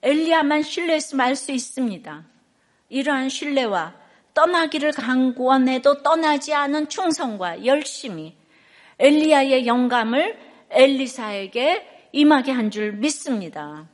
엘리야만 0.01 0.63
신뢰했으면 0.63 1.27
알 1.27 1.35
수 1.35 1.51
있습니다. 1.51 2.23
이러한 2.89 3.29
신뢰와 3.29 3.95
떠나기를 4.33 4.93
강구원해도 4.93 6.01
떠나지 6.01 6.53
않은 6.53 6.87
충성과 6.87 7.65
열심이 7.65 8.35
엘리야의 8.97 9.67
영감을 9.67 10.37
엘리사에게 10.69 12.09
임하게 12.13 12.51
한 12.51 12.71
줄 12.71 12.93
믿습니다. 12.93 13.87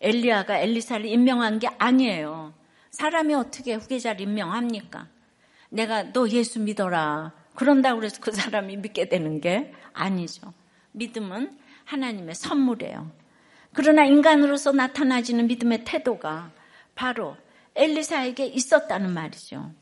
엘리야가 0.00 0.58
엘리사를 0.58 1.06
임명한 1.06 1.58
게 1.58 1.68
아니에요. 1.78 2.52
사람이 2.96 3.34
어떻게 3.34 3.74
후계자를 3.74 4.22
임명합니까? 4.22 5.06
내가 5.68 6.14
너 6.14 6.26
예수 6.30 6.60
믿어라. 6.60 7.34
그런다고 7.54 8.02
해서 8.02 8.16
그 8.22 8.32
사람이 8.32 8.78
믿게 8.78 9.10
되는 9.10 9.38
게 9.42 9.74
아니죠. 9.92 10.54
믿음은 10.92 11.58
하나님의 11.84 12.34
선물이에요. 12.34 13.10
그러나 13.74 14.06
인간으로서 14.06 14.72
나타나지는 14.72 15.46
믿음의 15.46 15.84
태도가 15.84 16.52
바로 16.94 17.36
엘리사에게 17.74 18.46
있었다는 18.46 19.12
말이죠. 19.12 19.72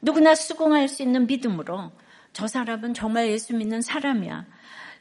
누구나 0.00 0.34
수긍할 0.34 0.88
수 0.88 1.02
있는 1.02 1.26
믿음으로 1.26 1.92
저 2.32 2.46
사람은 2.46 2.94
정말 2.94 3.28
예수 3.28 3.54
믿는 3.54 3.82
사람이야. 3.82 4.46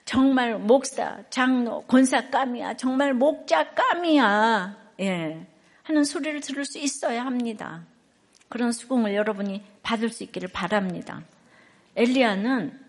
정말 0.03 0.59
목사, 0.59 1.23
장로, 1.29 1.83
권사감이야. 1.83 2.75
정말 2.75 3.13
목자감이야. 3.13 4.77
예. 4.99 5.54
하는 5.85 6.03
소리를 6.03 6.41
들을 6.41 6.65
수 6.65 6.79
있어야 6.79 7.25
합니다. 7.25 7.83
그런 8.49 8.71
수긍을 8.71 9.13
여러분이 9.15 9.63
받을 9.83 10.09
수 10.09 10.23
있기를 10.23 10.49
바랍니다. 10.49 11.23
엘리야는 11.95 12.79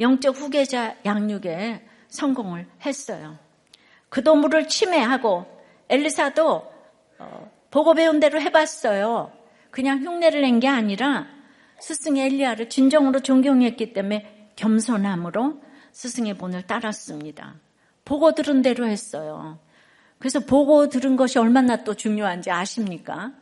영적 0.00 0.36
후계자 0.36 0.96
양육에 1.04 1.84
성공을 2.08 2.66
했어요. 2.86 3.38
그 4.08 4.22
도 4.22 4.36
물을 4.36 4.68
침해하고 4.68 5.44
엘리사도 5.88 6.72
어, 7.18 7.50
보고 7.72 7.94
배운 7.94 8.20
대로 8.20 8.40
해봤어요. 8.40 9.32
그냥 9.72 10.04
흉내를 10.04 10.42
낸 10.42 10.60
게 10.60 10.68
아니라 10.68 11.26
스승 11.80 12.16
엘리야를 12.16 12.68
진정으로 12.68 13.20
존경했기 13.20 13.92
때문에 13.92 14.52
겸손함으로 14.54 15.60
스승의 15.90 16.34
본을 16.34 16.62
따랐습니다. 16.68 17.56
보고 18.04 18.32
들은 18.32 18.62
대로 18.62 18.86
했어요. 18.86 19.58
그래서 20.18 20.40
보고 20.40 20.88
들은 20.88 21.16
것이 21.16 21.38
얼마나 21.38 21.84
또 21.84 21.94
중요한지 21.94 22.50
아십니까? 22.50 23.32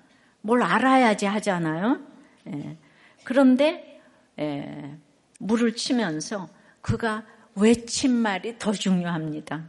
뭘 0.41 0.63
알아야지 0.63 1.27
하잖아요. 1.27 2.01
예. 2.49 2.77
그런데 3.25 4.01
예, 4.39 4.97
물을 5.39 5.75
치면서 5.77 6.49
그가 6.81 7.25
외친 7.55 8.13
말이 8.13 8.59
더 8.59 8.73
중요합니다. 8.73 9.65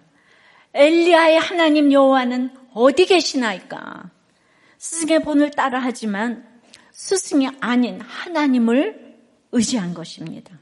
엘리야의 0.74 1.40
하나님 1.40 1.92
여호와는 1.92 2.52
어디 2.74 3.06
계시나이까? 3.06 4.10
스승의 4.78 5.24
본을 5.24 5.52
따라 5.52 5.80
하지만 5.80 6.46
스승이 6.92 7.50
아닌 7.60 8.02
하나님을 8.02 9.18
의지한 9.52 9.94
것입니다. 9.94 10.58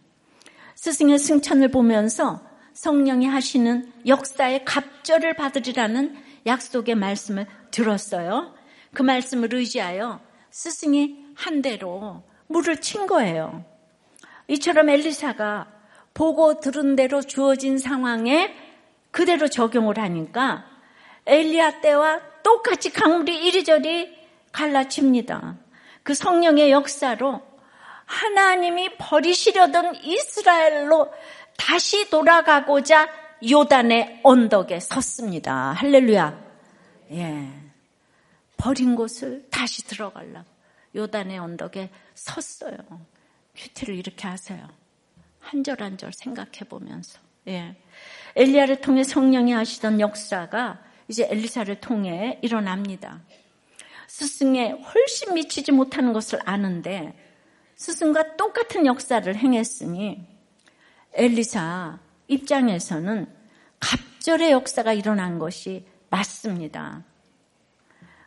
스승의 0.75 1.19
승천을 1.19 1.69
보면서 1.69 2.41
성령이 2.73 3.27
하시는 3.27 3.91
역사의 4.05 4.65
갑절을 4.65 5.35
받으리라는 5.35 6.17
약속의 6.45 6.95
말씀을 6.95 7.47
들었어요. 7.71 8.53
그 8.93 9.03
말씀을 9.03 9.53
의지하여 9.53 10.19
스승이 10.49 11.17
한 11.35 11.61
대로 11.61 12.23
물을 12.47 12.81
친 12.81 13.07
거예요. 13.07 13.65
이처럼 14.47 14.89
엘리사가 14.89 15.67
보고 16.13 16.59
들은 16.59 16.95
대로 16.95 17.21
주어진 17.21 17.77
상황에 17.77 18.53
그대로 19.11 19.47
적용을 19.47 19.97
하니까 19.97 20.65
엘리야 21.25 21.81
때와 21.81 22.19
똑같이 22.43 22.91
강물이 22.91 23.45
이리저리 23.45 24.13
갈라칩니다. 24.51 25.57
그 26.03 26.13
성령의 26.13 26.71
역사로 26.71 27.41
하나님이 28.05 28.97
버리시려던 28.97 29.95
이스라엘로 30.03 31.11
다시 31.57 32.09
돌아가고자 32.09 33.07
요단의 33.49 34.21
언덕에 34.23 34.79
섰습니다. 34.79 35.71
할렐루야. 35.73 36.51
예. 37.11 37.49
버린 38.57 38.95
곳을 38.95 39.47
다시 39.49 39.83
들어가려고 39.85 40.45
요단의 40.95 41.39
언덕에 41.39 41.89
섰어요. 42.13 42.77
큐티를 43.55 43.95
이렇게 43.95 44.27
하세요. 44.27 44.67
한 45.39 45.63
절 45.63 45.81
한 45.81 45.97
절 45.97 46.13
생각해 46.13 46.59
보면서. 46.69 47.19
예. 47.47 47.75
엘리야를 48.35 48.81
통해 48.81 49.03
성령이 49.03 49.51
하시던 49.53 49.99
역사가 49.99 50.83
이제 51.07 51.27
엘리사를 51.29 51.79
통해 51.81 52.37
일어납니다. 52.43 53.21
스승에 54.07 54.69
훨씬 54.71 55.33
미치지 55.33 55.71
못하는 55.71 56.13
것을 56.13 56.39
아는데 56.45 57.13
스승과 57.75 58.35
똑같은 58.37 58.85
역사를 58.85 59.35
행했으니 59.35 60.23
엘리사 61.13 61.99
입장에서는 62.31 63.27
갑절의 63.79 64.51
역사가 64.51 64.93
일어난 64.93 65.37
것이 65.37 65.85
맞습니다. 66.09 67.03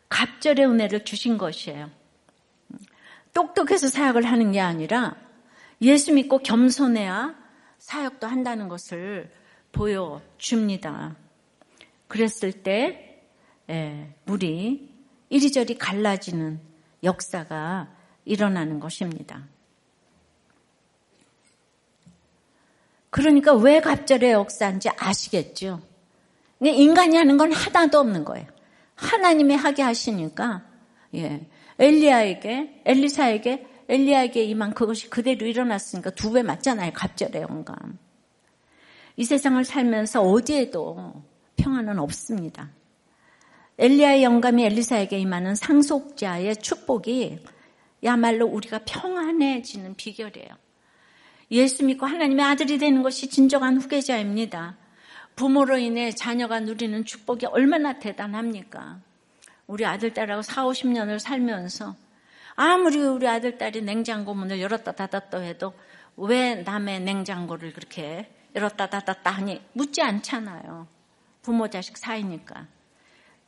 갑절의 0.09 0.67
은혜를 0.67 1.05
주신 1.05 1.39
것이에요. 1.39 1.91
똑똑해서 3.33 3.89
사역을 3.89 4.25
하는 4.25 4.53
게 4.53 4.61
아니라 4.61 5.17
예수 5.83 6.13
믿고 6.13 6.39
겸손해야 6.39 7.35
사역도 7.79 8.27
한다는 8.27 8.69
것을 8.69 9.31
보여줍니다. 9.73 11.17
그랬을 12.07 12.53
때 12.53 13.23
예, 13.71 14.15
물이 14.25 14.93
이리저리 15.31 15.79
갈라지는 15.79 16.61
역사가 17.03 17.89
일어나는 18.25 18.79
것입니다. 18.79 19.49
그러니까 23.15 23.55
왜 23.55 23.81
갑절의 23.81 24.33
역사인지 24.33 24.89
아시겠죠? 24.97 25.81
인간이 26.61 27.17
하는 27.17 27.37
건 27.37 27.53
하나도 27.53 28.01
없는 28.01 28.25
거예요. 28.25 28.45
하나님이 28.97 29.55
하게 29.55 29.83
하시니까 29.83 30.65
예, 31.15 31.47
엘리야에게 31.79 32.83
엘리사에게 32.85 33.67
엘리야에게 33.89 34.43
임한 34.43 34.75
그것이 34.75 35.11
그대로 35.11 35.47
일어났으니까 35.47 36.11
두 36.11 36.33
배 36.33 36.43
맞잖아요. 36.43 36.91
갑절의 36.93 37.43
영감. 37.43 37.99
이 39.17 39.25
세상을 39.25 39.65
살면서 39.65 40.21
어디에도 40.23 41.23
평안은 41.55 42.01
없습니다. 42.01 42.71
엘리야의 43.79 44.25
영감이 44.25 44.65
엘리사에게 44.65 45.21
임하는 45.21 45.55
상속자의 45.55 46.57
축복이 46.57 47.39
야말로 48.03 48.47
우리가 48.49 48.81
평안해지는 48.85 49.95
비결이에요. 49.95 50.64
예수 51.51 51.85
믿고 51.85 52.07
하나님의 52.07 52.45
아들이 52.45 52.79
되는 52.79 53.03
것이 53.03 53.29
진정한 53.29 53.79
후계자입니다. 53.81 54.77
부모로 55.37 55.79
인해 55.79 56.11
자녀가 56.13 56.61
누리는 56.61 57.05
축복이 57.05 57.47
얼마나 57.47 57.99
대단합니까? 57.99 59.01
우리 59.67 59.85
아들, 59.87 60.13
딸하고 60.15 60.43
4, 60.43 60.65
50년을 60.65 61.19
살면서 61.19 61.97
아무리 62.57 62.99
우리 62.99 63.27
아들, 63.27 63.59
딸이 63.59 63.83
냉장고 63.83 64.35
문을 64.35 64.61
열었다 64.61 64.93
닫았다 64.93 65.39
해도 65.39 65.75
왜 66.17 66.55
남의 66.57 67.01
냉장고를 67.01 67.73
그렇게 67.73 68.31
열었다 68.55 68.89
닫았다 68.89 69.31
하니 69.31 69.61
묻지 69.73 70.01
않잖아요. 70.03 70.87
부모 71.43 71.69
자식 71.69 71.99
사이니까. 71.99 72.67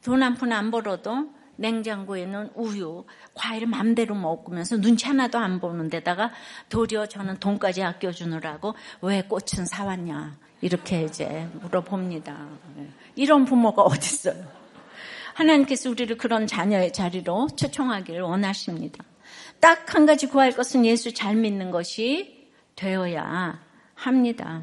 돈 0.03 0.23
한 0.23 0.35
푼 0.35 0.53
안 0.53 0.71
벌어도 0.71 1.31
냉장고에는 1.57 2.51
우유, 2.55 3.05
과일을 3.35 3.69
맘대로 3.69 4.15
먹으면서 4.15 4.77
눈치 4.77 5.07
하나도 5.07 5.39
안 5.39 5.61
보는 5.61 5.91
데다가 5.91 6.31
도리어 6.69 7.07
저는 7.07 7.39
돈까지 7.39 7.83
아껴주느라고 7.83 8.75
왜 9.03 9.23
꽃은 9.23 9.67
사왔냐. 9.67 10.37
이렇게 10.63 11.03
이제 11.03 11.49
물어봅니다. 11.61 12.47
이런 13.15 13.45
부모가 13.45 13.83
어딨어요. 13.83 14.43
하나님께서 15.35 15.91
우리를 15.91 16.17
그런 16.17 16.47
자녀의 16.47 16.93
자리로 16.93 17.49
초청하기를 17.57 18.23
원하십니다. 18.23 19.05
딱 19.61 19.95
한 19.95 20.07
가지 20.07 20.27
구할 20.27 20.53
것은 20.53 20.85
예수 20.85 21.13
잘 21.13 21.37
믿는 21.37 21.71
것이 21.71 22.51
되어야 22.75 23.61
합니다. 23.95 24.63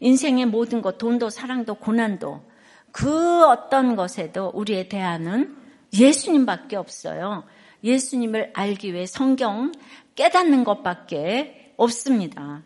인생의 0.00 0.46
모든 0.46 0.82
것, 0.82 0.98
돈도 0.98 1.30
사랑도 1.30 1.74
고난도 1.74 2.42
그 2.92 3.44
어떤 3.46 3.96
것에도 3.96 4.50
우리의 4.54 4.88
대안은 4.88 5.56
예수님밖에 5.92 6.76
없어요. 6.76 7.44
예수님을 7.82 8.52
알기 8.54 8.92
위해 8.92 9.06
성경 9.06 9.72
깨닫는 10.14 10.64
것밖에 10.64 11.72
없습니다. 11.76 12.62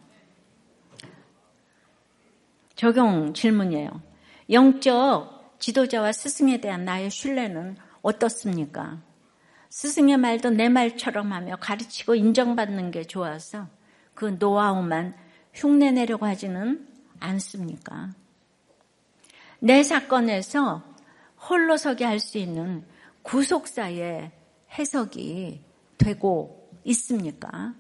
적용 2.75 3.33
질문이에요. 3.33 4.03
영적 4.51 5.57
지도자와 5.61 6.13
스승에 6.13 6.61
대한 6.61 6.85
나의 6.85 7.11
신뢰는 7.11 7.77
어떻습니까? 8.03 9.01
스승의 9.71 10.19
말도 10.19 10.51
내 10.51 10.69
말처럼 10.69 11.33
하며 11.33 11.57
가르치고 11.57 12.15
인정받는 12.17 12.91
게 12.91 13.05
좋아서 13.05 13.69
그 14.15 14.37
노하우만 14.39 15.17
흉내 15.53 15.91
내려고 15.93 16.27
하지는 16.27 16.87
않습니까? 17.21 18.11
내 19.61 19.83
사건에서 19.83 20.83
홀로 21.49 21.77
서게 21.77 22.05
할 22.05 22.19
수 22.21 22.39
있는 22.39 22.85
구속사의 23.25 24.31
해석이 24.79 25.61
되고 25.99 26.71
있습니까? 26.85 27.75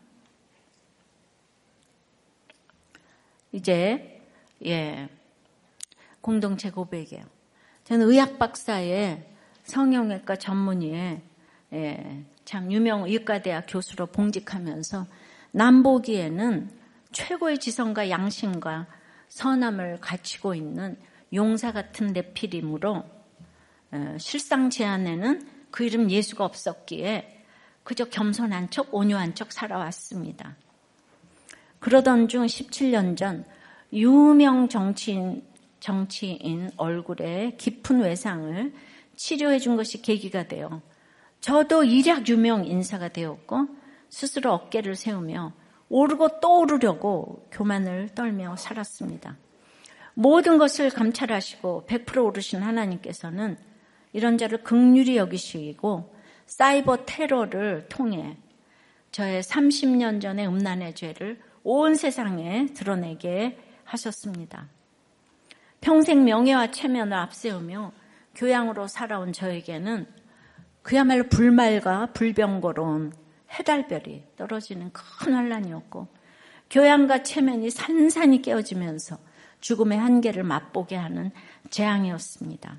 이제 3.52 4.20
예 4.64 5.08
공동체 6.20 6.70
고백이에요. 6.70 7.24
저는 7.84 8.08
의학 8.10 8.38
박사의 8.38 9.30
성형외과 9.62 10.36
전문의에 10.36 11.22
예, 11.74 12.24
참 12.44 12.72
유명 12.72 13.04
의과대학 13.04 13.66
교수로 13.68 14.06
봉직하면서 14.06 15.06
남보기에는 15.52 16.70
최고의 17.12 17.58
지성과 17.58 18.10
양심과 18.10 18.86
선함을 19.28 20.00
갖추고 20.00 20.54
있는 20.54 20.96
용사 21.32 21.72
같은 21.72 22.08
내필이므로 22.08 22.92
어, 22.94 23.23
실상 24.18 24.70
제 24.70 24.84
안에는 24.84 25.46
그 25.70 25.84
이름 25.84 26.10
예수가 26.10 26.44
없었기에 26.44 27.44
그저 27.82 28.06
겸손한 28.06 28.70
척 28.70 28.94
온유한 28.94 29.34
척 29.34 29.52
살아왔습니다. 29.52 30.56
그러던 31.80 32.28
중 32.28 32.46
17년 32.46 33.16
전 33.16 33.44
유명 33.92 34.68
정치인 34.68 35.44
정치인 35.80 36.70
얼굴에 36.78 37.56
깊은 37.58 38.00
외상을 38.00 38.72
치료해 39.16 39.58
준 39.58 39.76
것이 39.76 40.00
계기가 40.00 40.48
되어 40.48 40.80
저도 41.40 41.84
일약 41.84 42.26
유명 42.28 42.64
인사가 42.64 43.08
되었고 43.08 43.68
스스로 44.08 44.54
어깨를 44.54 44.96
세우며 44.96 45.52
오르고 45.90 46.40
또 46.40 46.60
오르려고 46.60 47.46
교만을 47.52 48.08
떨며 48.14 48.56
살았습니다. 48.56 49.36
모든 50.14 50.56
것을 50.56 50.88
감찰하시고 50.90 51.84
100% 51.86 52.24
오르신 52.24 52.62
하나님께서는 52.62 53.58
이런 54.14 54.38
자를 54.38 54.62
극률이 54.62 55.16
여기시고 55.18 56.14
사이버 56.46 57.04
테러를 57.04 57.86
통해 57.88 58.38
저의 59.10 59.42
30년 59.42 60.22
전의 60.22 60.46
음란의 60.46 60.94
죄를 60.94 61.40
온 61.64 61.96
세상에 61.96 62.66
드러내게 62.74 63.58
하셨습니다. 63.84 64.68
평생 65.80 66.24
명예와 66.24 66.70
체면을 66.70 67.12
앞세우며 67.14 67.92
교양으로 68.36 68.86
살아온 68.86 69.32
저에게는 69.32 70.06
그야말로 70.82 71.24
불말과 71.28 72.06
불병거로운 72.12 73.12
해달별이 73.58 74.24
떨어지는 74.36 74.92
큰 74.92 75.34
환란이었고 75.34 76.06
교양과 76.70 77.24
체면이 77.24 77.70
산산이 77.70 78.42
깨어지면서 78.42 79.18
죽음의 79.60 79.98
한계를 79.98 80.44
맛보게 80.44 80.94
하는 80.94 81.32
재앙이었습니다. 81.70 82.78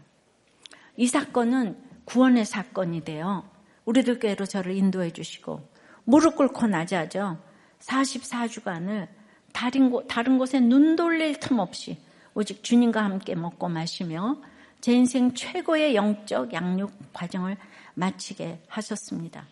이 0.97 1.07
사건은 1.07 1.77
구원의 2.05 2.45
사건이 2.45 3.03
되어 3.03 3.43
우리들 3.85 4.19
께로 4.19 4.45
저를 4.45 4.75
인도해 4.75 5.11
주시고 5.11 5.61
무릎 6.03 6.35
꿇고 6.35 6.67
나자죠. 6.67 7.37
44주간을 7.79 9.07
다른, 9.51 9.89
곳, 9.89 10.05
다른 10.07 10.37
곳에 10.37 10.59
눈 10.59 10.95
돌릴 10.95 11.39
틈 11.39 11.59
없이 11.59 11.97
오직 12.33 12.63
주님과 12.63 13.03
함께 13.03 13.35
먹고 13.35 13.69
마시며 13.69 14.37
제 14.81 14.93
인생 14.93 15.33
최고의 15.33 15.95
영적 15.95 16.53
양육 16.53 16.91
과정을 17.13 17.57
마치게 17.95 18.59
하셨습니다. 18.67 19.45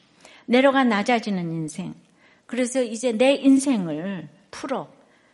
내려가 0.45 0.83
낮아지는 0.83 1.51
인생. 1.51 1.95
그래서 2.45 2.83
이제 2.83 3.13
내 3.13 3.33
인생을 3.35 4.27
풀어 4.51 4.91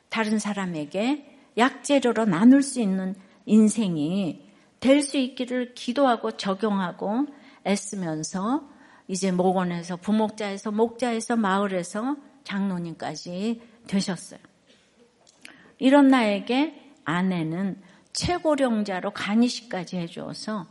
다른 0.09 0.39
사람에게 0.39 1.25
약재료로 1.57 2.25
나눌 2.25 2.61
수 2.61 2.79
있는 2.79 3.15
인생이 3.45 4.48
될 4.79 5.01
수 5.01 5.17
있기를 5.17 5.73
기도하고 5.73 6.31
적용하고 6.31 7.27
애쓰면서 7.65 8.69
이제 9.07 9.31
목원에서 9.31 9.97
부목자에서 9.97 10.71
목자에서 10.71 11.35
마을에서 11.35 12.15
장로님까지 12.43 13.61
되셨어요. 13.87 14.39
이런 15.79 16.07
나에게 16.09 16.93
아내는 17.05 17.81
최고령자로 18.13 19.11
간이식까지 19.11 19.97
해주어서 19.97 20.67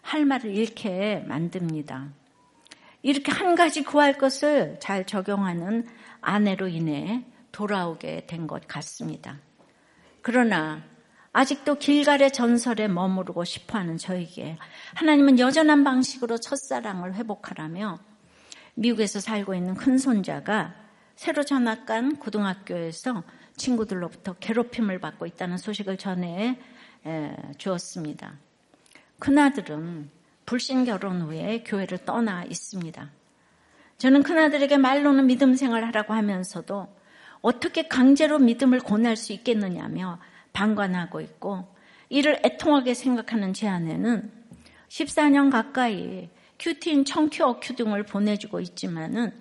할 0.00 0.24
말을 0.24 0.54
잃게 0.56 1.24
만듭니다. 1.26 2.08
이렇게 3.02 3.32
한 3.32 3.54
가지 3.54 3.82
구할 3.82 4.16
것을 4.16 4.78
잘 4.80 5.04
적용하는 5.06 5.86
아내로 6.20 6.68
인해 6.68 7.24
돌아오게 7.50 8.26
된 8.26 8.46
것 8.46 8.66
같습니다. 8.66 9.38
그러나 10.22 10.82
아직도 11.32 11.76
길갈의 11.76 12.32
전설에 12.32 12.88
머무르고 12.88 13.44
싶어 13.44 13.78
하는 13.78 13.96
저에게 13.96 14.58
하나님은 14.94 15.38
여전한 15.38 15.82
방식으로 15.82 16.38
첫사랑을 16.38 17.14
회복하라며 17.14 17.98
미국에서 18.74 19.20
살고 19.20 19.54
있는 19.54 19.74
큰 19.74 19.98
손자가 19.98 20.74
새로 21.16 21.42
전학 21.42 21.86
간 21.86 22.16
고등학교에서 22.16 23.22
친구들로부터 23.56 24.34
괴롭힘을 24.34 24.98
받고 24.98 25.26
있다는 25.26 25.56
소식을 25.56 25.96
전해 25.98 26.58
주었습니다. 27.58 28.34
큰아들은 29.18 30.10
불신 30.46 30.84
결혼 30.84 31.22
후에 31.22 31.62
교회를 31.64 31.98
떠나 31.98 32.44
있습니다. 32.44 33.10
저는 33.98 34.22
큰아들에게 34.22 34.76
말로는 34.78 35.26
믿음 35.26 35.54
생활 35.54 35.84
하라고 35.84 36.12
하면서도 36.12 36.88
어떻게 37.40 37.88
강제로 37.88 38.38
믿음을 38.38 38.80
권할 38.80 39.16
수 39.16 39.32
있겠느냐며 39.32 40.18
방관하고 40.52 41.20
있고 41.20 41.66
이를 42.08 42.40
애통하게 42.44 42.94
생각하는 42.94 43.52
제 43.52 43.68
아내는 43.68 44.30
14년 44.88 45.50
가까이 45.50 46.28
큐티인 46.58 47.04
청큐 47.04 47.42
어큐 47.44 47.74
등을 47.74 48.04
보내주고 48.04 48.60
있지만은 48.60 49.32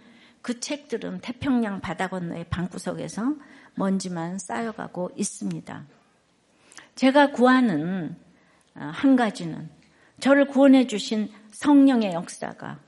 그 0.41 0.59
책들은 0.59 1.19
태평양 1.19 1.81
바다 1.81 2.07
건너의 2.07 2.45
방구석에서 2.49 3.35
먼지만 3.75 4.39
쌓여가고 4.39 5.11
있습니다. 5.15 5.83
제가 6.95 7.31
구하는 7.31 8.15
어, 8.75 8.89
한 8.93 9.15
가지는 9.15 9.69
저를 10.19 10.45
구원해 10.47 10.87
주신 10.87 11.31
성령의 11.51 12.13
역사가 12.13 12.79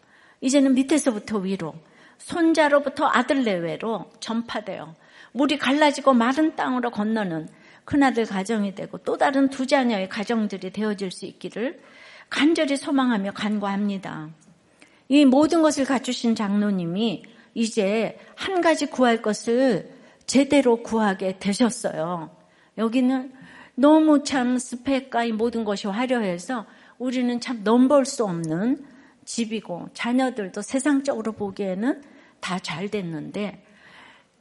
이제는 0.41 0.73
밑에서부터 0.75 1.39
위로 1.39 1.75
손자로부터 2.17 3.07
아들 3.07 3.43
내외로 3.43 4.11
전파되어 4.19 4.95
물이 5.33 5.57
갈라지고 5.57 6.13
마른 6.13 6.55
땅으로 6.55 6.91
건너는 6.91 7.49
큰아들 7.85 8.25
가정이 8.25 8.75
되고 8.75 8.97
또 8.99 9.17
다른 9.17 9.49
두 9.49 9.67
자녀의 9.67 10.09
가정들이 10.09 10.71
되어질 10.71 11.11
수 11.11 11.25
있기를 11.25 11.81
간절히 12.29 12.77
소망하며 12.77 13.31
간구합니다. 13.31 14.29
이 15.09 15.25
모든 15.25 15.61
것을 15.61 15.85
갖추신 15.85 16.35
장로님이 16.35 17.23
이제 17.53 18.17
한 18.35 18.61
가지 18.61 18.87
구할 18.87 19.21
것을 19.21 19.91
제대로 20.25 20.81
구하게 20.81 21.37
되셨어요. 21.39 22.35
여기는 22.77 23.33
너무 23.75 24.23
참 24.23 24.57
스펙과 24.57 25.25
이 25.25 25.31
모든 25.31 25.63
것이 25.63 25.87
화려해서 25.87 26.65
우리는 26.97 27.39
참 27.39 27.63
넘볼 27.63 28.05
수 28.05 28.23
없는 28.23 28.85
집이고 29.25 29.89
자녀들도 29.93 30.61
세상적으로 30.61 31.33
보기에는 31.33 32.01
다 32.39 32.59
잘 32.59 32.89
됐는데 32.89 33.63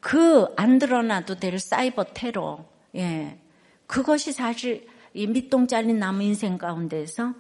그 0.01 0.53
안 0.57 0.79
드러나도 0.79 1.37
될 1.37 1.59
사이버 1.59 2.05
테러, 2.13 2.65
예. 2.97 3.39
그것이 3.87 4.33
사실 4.33 4.87
이 5.15 5.27
밑동 5.27 5.67
잘린 5.67 5.99
나무 5.99 6.23
인생 6.23 6.59
가운데서 6.59 7.35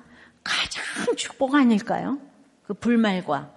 가장 0.44 1.16
축복 1.16 1.54
아닐까요? 1.54 2.18
그 2.64 2.74
불말과 2.74 3.52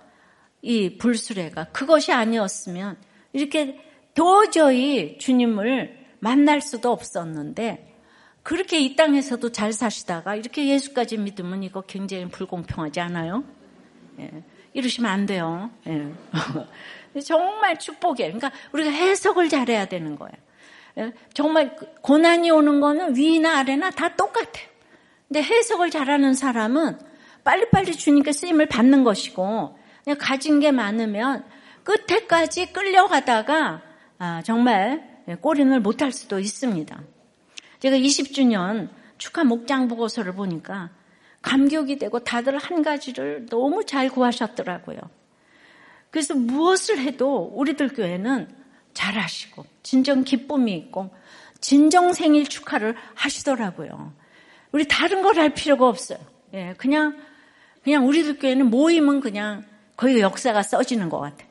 이 0.62 0.98
불수레가 0.98 1.66
그것이 1.66 2.12
아니었으면 2.12 2.98
이렇게 3.34 3.80
도저히 4.14 5.18
주님을 5.18 6.06
만날 6.20 6.62
수도 6.62 6.92
없었는데 6.92 7.94
그렇게 8.42 8.80
이 8.80 8.96
땅에서도 8.96 9.52
잘 9.52 9.74
사시다가 9.74 10.36
이렇게 10.36 10.68
예수까지 10.68 11.18
믿으면 11.18 11.64
이거 11.64 11.82
굉장히 11.82 12.28
불공평하지 12.30 13.00
않아요? 13.00 13.44
예, 14.20 14.44
이러시면 14.74 15.12
안 15.12 15.26
돼요. 15.26 15.72
예. 15.88 16.12
정말 17.22 17.80
축복이에요. 17.80 18.34
그러니까 18.34 18.52
우리가 18.72 18.92
해석을 18.92 19.50
잘해야 19.50 19.86
되는 19.86 20.16
거예요. 20.16 20.45
예, 20.98 21.12
정말 21.34 21.76
고난이 22.02 22.52
오는 22.52 22.80
거는 22.80 23.16
위나 23.16 23.60
아래나 23.60 23.90
다 23.92 24.16
똑같아요. 24.16 24.68
근데 25.28 25.42
해석을 25.42 25.90
잘하는 25.90 26.34
사람은 26.34 26.98
빨리빨리 27.44 27.94
주님께 27.94 28.32
쓰임을 28.32 28.68
받는 28.68 29.04
것이고 29.04 29.78
그냥 30.04 30.18
가진 30.20 30.60
게 30.60 30.72
많으면 30.72 31.44
끝에까지 31.84 32.74
끌려가다가 32.74 33.82
아, 34.18 34.42
정말 34.44 35.24
꼬린을 35.42 35.80
못할 35.82 36.12
수도 36.12 36.40
있습니다. 36.40 37.02
제가 37.80 37.98
20주년 37.98 38.90
축하 39.18 39.44
목장 39.44 39.88
보고서를 39.88 40.34
보니까 40.34 40.90
감격이 41.42 42.00
되고 42.00 42.20
다들 42.20 42.58
한 42.58 42.82
가지를 42.82 43.46
너무 43.50 43.86
잘 43.86 44.10
구하셨더라고요. 44.10 44.98
그래서 46.10 46.34
무엇을 46.34 47.00
해도 47.00 47.52
우리들 47.54 47.90
교회는 47.90 48.48
잘하시고 48.96 49.64
진정 49.84 50.24
기쁨이 50.24 50.74
있고 50.74 51.12
진정 51.62 52.14
생일 52.14 52.48
축하를 52.48 52.96
하시더라고요. 53.14 54.14
우리 54.72 54.88
다른 54.88 55.22
걸 55.22 55.38
할 55.38 55.54
필요가 55.54 55.88
없어요. 55.88 56.20
예, 56.54 56.74
그냥 56.78 57.22
그냥 57.84 58.08
우리들 58.08 58.40
교회는 58.40 58.72
모임은 58.72 59.20
그냥 59.20 59.64
거의 59.96 60.20
역사가 60.22 60.64
써지는 60.64 61.10
것 61.10 61.20
같아요. 61.20 61.48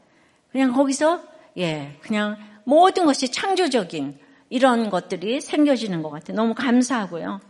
그냥 0.50 0.72
거기서 0.72 1.22
예, 1.58 1.96
그냥 2.02 2.36
모든 2.64 3.06
것이 3.06 3.30
창조적인 3.30 4.18
이런 4.50 4.90
것들이 4.90 5.40
생겨지는 5.40 6.02
것 6.02 6.10
같아요. 6.10 6.36
너무 6.36 6.54
감사하고요. 6.54 7.40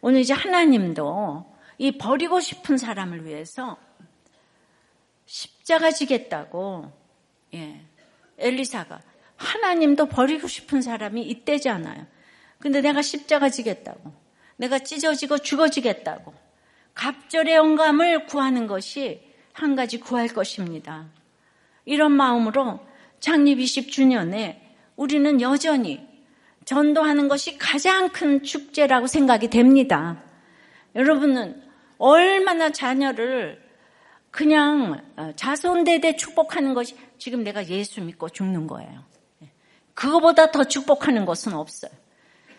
오늘 0.00 0.20
이제 0.20 0.32
하나님도 0.32 1.52
이 1.78 1.98
버리고 1.98 2.40
싶은 2.40 2.76
사람을 2.78 3.26
위해서 3.26 3.76
십자가 5.26 5.90
지겠다고 5.90 6.92
예, 7.54 7.80
엘리사가 8.38 9.00
하나님도 9.36 10.06
버리고 10.06 10.48
싶은 10.48 10.82
사람이 10.82 11.22
이때잖아요. 11.22 12.06
근데 12.58 12.80
내가 12.80 13.02
십자가 13.02 13.48
지겠다고 13.50 14.12
내가 14.56 14.78
찢어지고 14.78 15.38
죽어지겠다고 15.38 16.32
갑절의 16.94 17.54
영감을 17.54 18.26
구하는 18.26 18.66
것이 18.66 19.20
한 19.52 19.76
가지 19.76 20.00
구할 20.00 20.28
것입니다. 20.28 21.06
이런 21.84 22.12
마음으로 22.12 22.80
창립 23.20 23.58
20주년에 23.58 24.58
우리는 24.96 25.40
여전히 25.40 26.06
전도하는 26.64 27.28
것이 27.28 27.58
가장 27.58 28.08
큰 28.10 28.42
축제라고 28.42 29.06
생각이 29.06 29.50
됩니다. 29.50 30.22
여러분은 30.94 31.62
얼마나 31.98 32.70
자녀를 32.70 33.62
그냥 34.30 35.00
어, 35.16 35.32
자손대대 35.36 36.16
축복하는 36.16 36.74
것이 36.74 36.96
지금 37.18 37.44
내가 37.44 37.66
예수 37.68 38.00
믿고 38.00 38.28
죽는 38.28 38.66
거예요. 38.66 39.04
그거보다 39.94 40.50
더 40.50 40.64
축복하는 40.64 41.24
것은 41.24 41.54
없어요. 41.54 41.90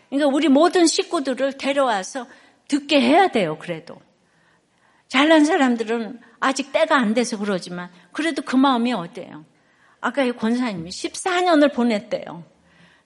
그러니까 0.10 0.34
우리 0.34 0.48
모든 0.48 0.86
식구들을 0.86 1.58
데려와서 1.58 2.28
듣게 2.68 3.00
해야 3.02 3.28
돼요, 3.28 3.58
그래도. 3.60 4.00
잘난 5.08 5.46
사람들은 5.46 6.20
아직 6.40 6.72
때가 6.72 6.98
안 6.98 7.14
돼서 7.14 7.38
그러지만 7.38 7.90
그래도 8.12 8.42
그 8.42 8.56
마음이 8.56 8.94
어때요? 8.94 9.46
아까 10.02 10.24
이 10.24 10.32
권사님이 10.32 10.90
14년을 10.90 11.74
보냈대요. 11.74 12.44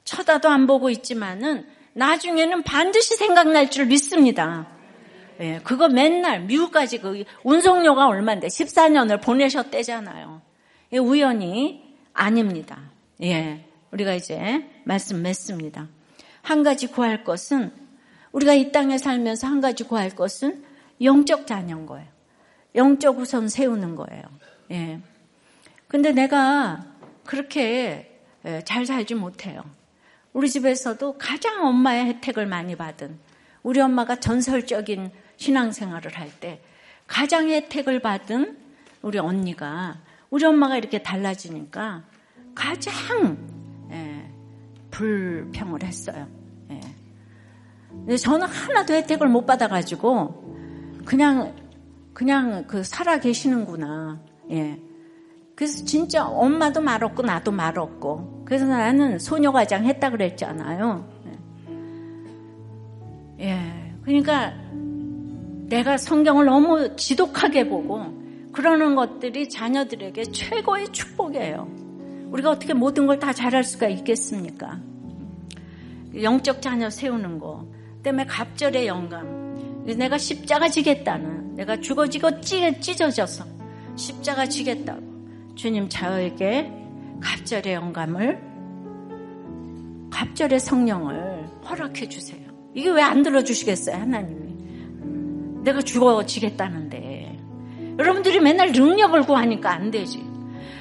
쳐다도 0.03 0.49
안 0.49 0.65
보고 0.65 0.89
있지만은 0.89 1.67
나중에는 1.93 2.63
반드시 2.63 3.15
생각날 3.15 3.69
줄 3.69 3.85
믿습니다. 3.87 4.67
예, 5.39 5.59
그거 5.63 5.87
맨날 5.87 6.41
미국까지 6.41 6.99
그 6.99 7.23
운송료가 7.43 8.07
얼마인데 8.07 8.47
14년을 8.47 9.21
보내셨대잖아요. 9.21 10.41
예, 10.93 10.97
우연히 10.97 11.95
아닙니다. 12.13 12.79
예, 13.23 13.65
우리가 13.91 14.13
이제 14.13 14.65
말씀 14.83 15.21
맺습니다. 15.21 15.87
한 16.41 16.63
가지 16.63 16.87
구할 16.87 17.23
것은 17.23 17.71
우리가 18.31 18.53
이 18.53 18.71
땅에 18.71 18.97
살면서 18.97 19.47
한 19.47 19.61
가지 19.61 19.83
구할 19.83 20.09
것은 20.09 20.63
영적 21.01 21.47
자녀인 21.47 21.85
거예요. 21.85 22.07
영적 22.75 23.17
우선 23.19 23.49
세우는 23.49 23.95
거예요. 23.95 24.23
예. 24.71 24.99
근데 25.87 26.11
내가 26.11 26.85
그렇게 27.25 28.21
예, 28.45 28.61
잘 28.63 28.85
살지 28.85 29.15
못해요. 29.15 29.63
우리 30.33 30.49
집에서도 30.49 31.17
가장 31.17 31.65
엄마의 31.65 32.05
혜택을 32.05 32.45
많이 32.45 32.75
받은 32.75 33.19
우리 33.63 33.81
엄마가 33.81 34.19
전설적인 34.19 35.11
신앙생활을 35.37 36.17
할 36.17 36.29
때 36.39 36.61
가장 37.07 37.49
혜택을 37.49 38.01
받은 38.01 38.57
우리 39.01 39.17
언니가 39.17 39.99
우리 40.29 40.45
엄마가 40.45 40.77
이렇게 40.77 41.01
달라지니까 41.01 42.03
가장 42.53 43.37
예, 43.37 43.68
불평을 44.99 45.83
했어요. 45.83 46.27
예. 46.71 46.81
근데 47.89 48.17
저는 48.17 48.45
하나도 48.47 48.93
혜택을 48.93 49.29
못 49.29 49.45
받아가지고 49.45 50.99
그냥 51.05 51.55
그냥 52.13 52.65
그 52.67 52.83
살아 52.83 53.17
계시는구나. 53.19 54.19
예. 54.51 54.77
그래서 55.55 55.85
진짜 55.85 56.27
엄마도 56.27 56.81
말 56.81 57.01
없고 57.03 57.23
나도 57.23 57.51
말 57.51 57.79
없고 57.79 58.43
그래서 58.45 58.65
나는 58.65 59.19
소녀가장 59.19 59.85
했다 59.85 60.09
그랬잖아요. 60.09 61.07
예. 63.39 63.45
예. 63.45 63.93
그러니까 64.03 64.53
내가 65.67 65.97
성경을 65.97 66.45
너무 66.45 66.95
지독하게 66.97 67.69
보고 67.69 68.03
그러는 68.51 68.95
것들이 68.95 69.47
자녀들에게 69.47 70.23
최고의 70.23 70.89
축복이에요. 70.89 71.88
우리가 72.31 72.51
어떻게 72.51 72.73
모든 72.73 73.07
걸 73.07 73.19
다 73.19 73.33
잘할 73.33 73.63
수가 73.63 73.87
있겠습니까? 73.87 74.79
영적 76.21 76.61
자녀 76.61 76.89
세우는 76.89 77.39
거 77.39 77.67
때문에 78.03 78.25
갑절의 78.25 78.87
영감. 78.87 79.83
내가 79.85 80.17
십자가 80.17 80.69
지겠다는 80.69 81.55
내가 81.55 81.77
죽어지고 81.77 82.41
찢, 82.41 82.79
찢어져서 82.81 83.45
십자가 83.95 84.47
지겠다고 84.47 85.01
주님 85.55 85.89
저에게 85.89 86.71
갑절의 87.19 87.73
영감을 87.73 88.39
갑절의 90.11 90.59
성령을 90.59 91.47
허락해 91.69 92.07
주세요. 92.07 92.47
이게 92.73 92.89
왜 92.89 93.01
안 93.01 93.23
들어주시겠어요 93.23 93.95
하나님이? 93.95 95.63
내가 95.63 95.81
죽어지겠다는데. 95.81 97.37
여러분들이 97.97 98.39
맨날 98.39 98.71
능력을 98.71 99.21
구하니까 99.23 99.71
안 99.73 99.91
되지. 99.91 100.23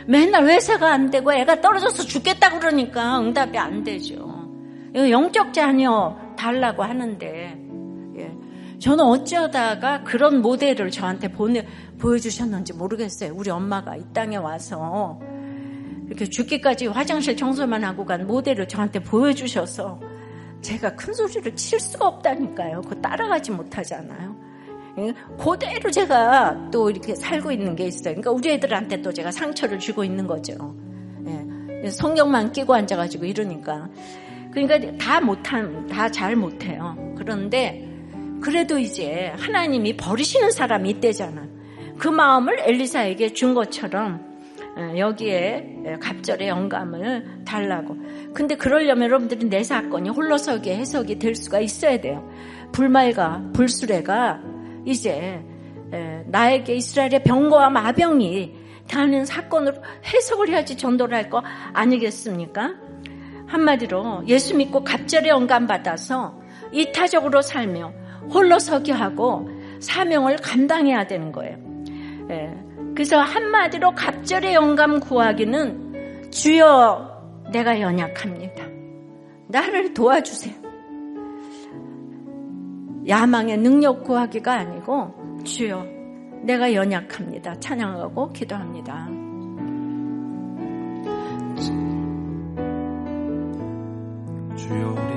맨날 0.08 0.46
회사가 0.46 0.90
안 0.90 1.10
되고 1.10 1.30
애가 1.30 1.60
떨어져서 1.60 2.04
죽겠다 2.04 2.58
그러니까 2.58 3.20
응답이 3.20 3.58
안 3.58 3.84
되죠. 3.84 4.48
영적 4.94 5.52
자녀 5.52 6.16
달라고 6.34 6.82
하는데, 6.82 7.60
예. 8.16 8.32
저는 8.78 9.04
어쩌다가 9.04 10.02
그런 10.04 10.40
모델을 10.40 10.90
저한테 10.90 11.28
보내, 11.28 11.66
보여주셨는지 11.98 12.72
모르겠어요. 12.72 13.34
우리 13.36 13.50
엄마가 13.50 13.96
이 13.96 14.04
땅에 14.14 14.36
와서 14.36 15.20
이렇게 16.06 16.24
죽기까지 16.24 16.86
화장실 16.86 17.36
청소만 17.36 17.84
하고 17.84 18.06
간 18.06 18.26
모델을 18.26 18.66
저한테 18.66 19.00
보여주셔서 19.00 20.00
제가 20.62 20.96
큰 20.96 21.12
소리를 21.12 21.54
칠 21.54 21.78
수가 21.78 22.06
없다니까요. 22.06 22.80
그거 22.80 22.94
따라가지 23.02 23.50
못하잖아요. 23.50 24.47
예? 24.98 25.14
그대로 25.38 25.90
제가 25.90 26.70
또 26.70 26.90
이렇게 26.90 27.14
살고 27.14 27.52
있는 27.52 27.76
게 27.76 27.86
있어요. 27.86 28.14
그러니까 28.14 28.30
우리 28.30 28.50
애들한테 28.50 29.02
또 29.02 29.12
제가 29.12 29.30
상처를 29.30 29.78
주고 29.78 30.04
있는 30.04 30.26
거죠. 30.26 30.74
예. 31.26 31.90
성경만 31.90 32.52
끼고 32.52 32.74
앉아가지고 32.74 33.24
이러니까. 33.24 33.88
그러니까 34.50 34.96
다 34.98 35.20
못한, 35.20 35.86
다 35.86 36.08
잘 36.08 36.34
못해요. 36.34 36.96
그런데 37.16 37.86
그래도 38.40 38.78
이제 38.78 39.32
하나님이 39.36 39.96
버리시는 39.96 40.50
사람이 40.50 40.90
있대잖아. 40.90 41.46
그 41.98 42.08
마음을 42.08 42.56
엘리사에게 42.60 43.32
준 43.32 43.54
것처럼 43.54 44.26
예, 44.78 44.98
여기에 44.98 45.96
갑절의 46.00 46.48
영감을 46.48 47.42
달라고. 47.44 47.96
근데 48.32 48.56
그러려면 48.56 49.08
여러분들이 49.08 49.48
내 49.48 49.64
사건이 49.64 50.10
홀로서기에 50.10 50.76
해석이 50.76 51.18
될 51.18 51.34
수가 51.34 51.58
있어야 51.60 52.00
돼요. 52.00 52.28
불말과 52.72 53.42
불수레가 53.54 54.40
이제 54.88 55.42
나에게 56.26 56.74
이스라엘의 56.74 57.22
병거와 57.24 57.70
마병이 57.70 58.54
다는 58.88 59.24
사건으로 59.26 59.76
해석을 60.04 60.48
해야지 60.48 60.76
전도를 60.76 61.14
할 61.16 61.28
거 61.28 61.42
아니겠습니까? 61.74 62.74
한마디로 63.46 64.24
예수 64.26 64.56
믿고 64.56 64.82
갑절에 64.84 65.28
영감 65.28 65.66
받아서 65.66 66.40
이타적으로 66.72 67.42
살며 67.42 67.92
홀로 68.30 68.58
서기 68.58 68.90
하고 68.92 69.48
사명을 69.80 70.36
감당해야 70.36 71.06
되는 71.06 71.32
거예요. 71.32 71.56
예. 72.30 72.50
그래서 72.94 73.18
한마디로 73.20 73.94
갑절의 73.94 74.54
영감 74.54 75.00
구하기는 75.00 76.30
주여 76.30 77.46
내가 77.52 77.80
연약합니다. 77.80 78.64
나를 79.48 79.94
도와주세요. 79.94 80.54
야망의 83.08 83.56
능력 83.58 84.04
구하기가 84.04 84.52
아니고 84.52 85.42
주여 85.44 85.82
내가 86.42 86.72
연약합니다. 86.74 87.58
찬양하고 87.58 88.32
기도합니다. 88.32 89.08
주여 94.56 95.07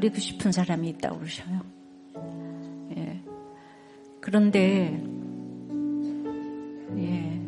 버리고 0.00 0.16
싶은 0.16 0.50
사람이 0.50 0.88
있다고 0.88 1.18
그러셔요. 1.18 1.60
예. 2.96 3.20
그런데 4.18 4.98
예. 6.96 7.40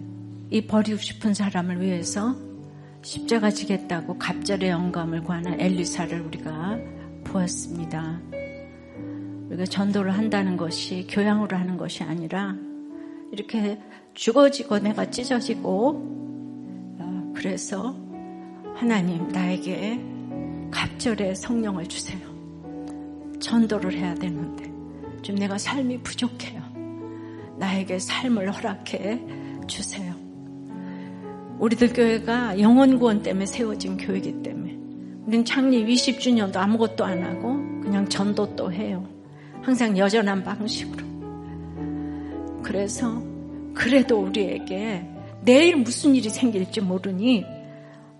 이 0.50 0.66
버리고 0.66 0.98
싶은 0.98 1.32
사람을 1.32 1.80
위해서 1.80 2.36
십자가 3.00 3.50
지겠다고 3.50 4.18
갑절의 4.18 4.68
영감을 4.68 5.22
구하는 5.22 5.58
엘리사를 5.58 6.20
우리가 6.20 6.78
보았습니다. 7.24 8.20
우리가 9.48 9.64
전도를 9.64 10.12
한다는 10.12 10.58
것이 10.58 11.06
교양으로 11.08 11.56
하는 11.56 11.78
것이 11.78 12.02
아니라 12.02 12.54
이렇게 13.32 13.80
죽어지고 14.12 14.80
내가 14.80 15.10
찢어지고 15.10 16.98
어, 16.98 17.32
그래서 17.34 17.96
하나님 18.74 19.26
나에게 19.28 19.98
갑절의 20.70 21.34
성령을 21.34 21.86
주세요. 21.86 22.31
전도를 23.42 23.92
해야 23.92 24.14
되는데 24.14 24.72
좀 25.20 25.36
내가 25.36 25.58
삶이 25.58 25.98
부족해요. 25.98 26.62
나에게 27.58 27.98
삶을 27.98 28.50
허락해 28.50 29.20
주세요. 29.66 30.14
우리들 31.58 31.92
교회가 31.92 32.58
영원 32.58 32.98
구원 32.98 33.22
때문에 33.22 33.46
세워진 33.46 33.98
교회이기 33.98 34.42
때문에 34.42 34.76
우리는 35.26 35.44
창립 35.44 35.86
20주년도 35.86 36.56
아무것도 36.56 37.04
안 37.04 37.22
하고 37.22 37.54
그냥 37.80 38.08
전도 38.08 38.56
또 38.56 38.72
해요. 38.72 39.06
항상 39.60 39.96
여전한 39.96 40.42
방식으로. 40.42 41.04
그래서 42.62 43.22
그래도 43.74 44.20
우리에게 44.20 45.06
내일 45.44 45.76
무슨 45.76 46.14
일이 46.14 46.28
생길지 46.28 46.80
모르니 46.80 47.44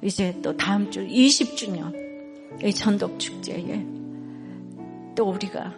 이제 0.03 0.37
또 0.43 0.57
다음 0.57 0.91
주 0.91 1.05
20주년 1.07 1.93
이 2.65 2.73
전독 2.73 3.19
축제에 3.19 3.85
또 5.15 5.31
우리가 5.31 5.73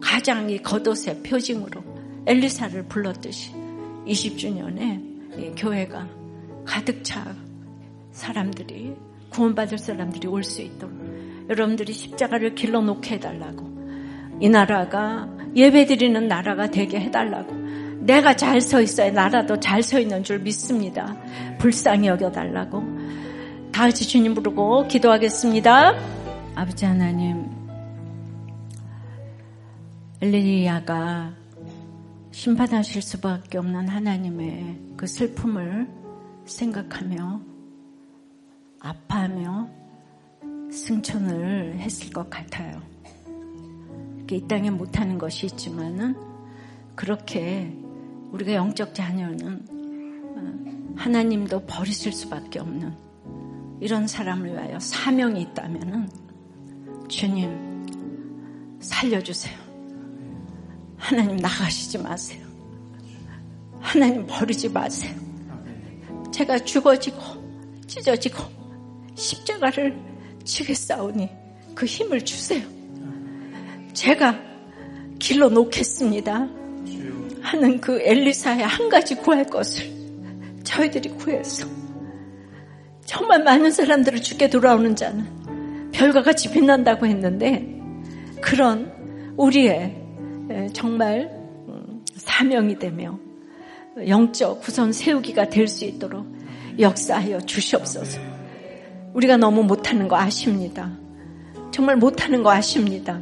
가장 0.00 0.50
이 0.50 0.58
겉옷의 0.58 1.22
표징으로 1.22 1.82
엘리사를 2.26 2.84
불렀듯이 2.84 3.52
20주년에 4.06 5.56
교회가 5.56 6.08
가득 6.64 7.02
차 7.04 7.34
사람들이 8.12 8.94
구원받을 9.30 9.78
사람들이 9.78 10.28
올 10.28 10.42
수 10.42 10.62
있도록 10.62 10.96
여러분들이 11.48 11.92
십자가를 11.92 12.54
길러 12.54 12.80
놓게 12.80 13.16
해달라고 13.16 13.76
이 14.40 14.48
나라가 14.48 15.28
예배드리는 15.54 16.28
나라가 16.28 16.70
되게 16.70 17.00
해달라고 17.00 17.54
내가 18.00 18.34
잘 18.36 18.60
서 18.60 18.80
있어야 18.80 19.10
나라도 19.10 19.58
잘 19.58 19.82
서 19.82 19.98
있는 19.98 20.22
줄 20.22 20.38
믿습니다. 20.40 21.16
불쌍히 21.58 22.08
여겨달라고 22.08 22.82
다 23.72 23.84
같이 23.84 24.06
주님 24.06 24.34
부르고 24.34 24.86
기도하겠습니다. 24.88 25.94
아버지 26.54 26.84
하나님 26.84 27.55
엘리야가 30.20 31.34
심판하실 32.30 33.02
수밖에 33.02 33.58
없는 33.58 33.88
하나님의 33.88 34.78
그 34.96 35.06
슬픔을 35.06 35.86
생각하며 36.46 37.40
아파하며 38.80 39.68
승천을 40.72 41.78
했을 41.80 42.10
것 42.12 42.30
같아요. 42.30 42.80
이 44.30 44.40
땅에 44.48 44.70
못하는 44.70 45.18
것이 45.18 45.46
있지만은 45.46 46.16
그렇게 46.94 47.76
우리가 48.32 48.54
영적 48.54 48.94
자녀는 48.94 49.66
어, 50.36 50.94
하나님도 50.96 51.66
버리실 51.66 52.12
수밖에 52.12 52.58
없는 52.58 52.94
이런 53.80 54.06
사람을 54.06 54.52
위하여 54.52 54.80
사명이 54.80 55.42
있다면은 55.42 56.08
주님 57.08 57.76
살려주세요. 58.80 59.65
하나님 60.96 61.36
나가시지 61.36 61.98
마세요. 61.98 62.46
하나님 63.80 64.26
버리지 64.26 64.68
마세요. 64.68 65.14
제가 66.32 66.58
죽어지고 66.58 67.18
찢어지고 67.86 68.42
십자가를 69.14 69.96
지겠사오니 70.44 71.28
그 71.74 71.86
힘을 71.86 72.24
주세요. 72.24 72.62
제가 73.92 74.38
길러 75.18 75.48
놓겠습니다. 75.48 76.48
하는 77.40 77.80
그 77.80 78.00
엘리사의 78.02 78.66
한 78.66 78.88
가지 78.88 79.14
구할 79.14 79.44
것을 79.44 79.88
저희들이 80.64 81.10
구해서 81.10 81.66
정말 83.04 83.44
많은 83.44 83.70
사람들을 83.70 84.20
죽게 84.20 84.50
돌아오는 84.50 84.96
자는 84.96 85.90
별과 85.92 86.22
같이 86.22 86.50
빛난다고 86.50 87.06
했는데 87.06 87.80
그런 88.40 88.92
우리의 89.36 90.05
정말 90.72 91.30
음, 91.68 92.04
사명이 92.14 92.78
되며 92.78 93.18
영적 94.06 94.60
구선 94.60 94.92
세우기가 94.92 95.48
될 95.48 95.68
수 95.68 95.84
있도록 95.84 96.26
역사하여 96.78 97.40
주시옵소서. 97.40 98.20
우리가 99.14 99.36
너무 99.38 99.62
못하는 99.62 100.08
거 100.08 100.16
아십니다. 100.16 100.92
정말 101.70 101.96
못하는 101.96 102.42
거 102.42 102.50
아십니다. 102.50 103.20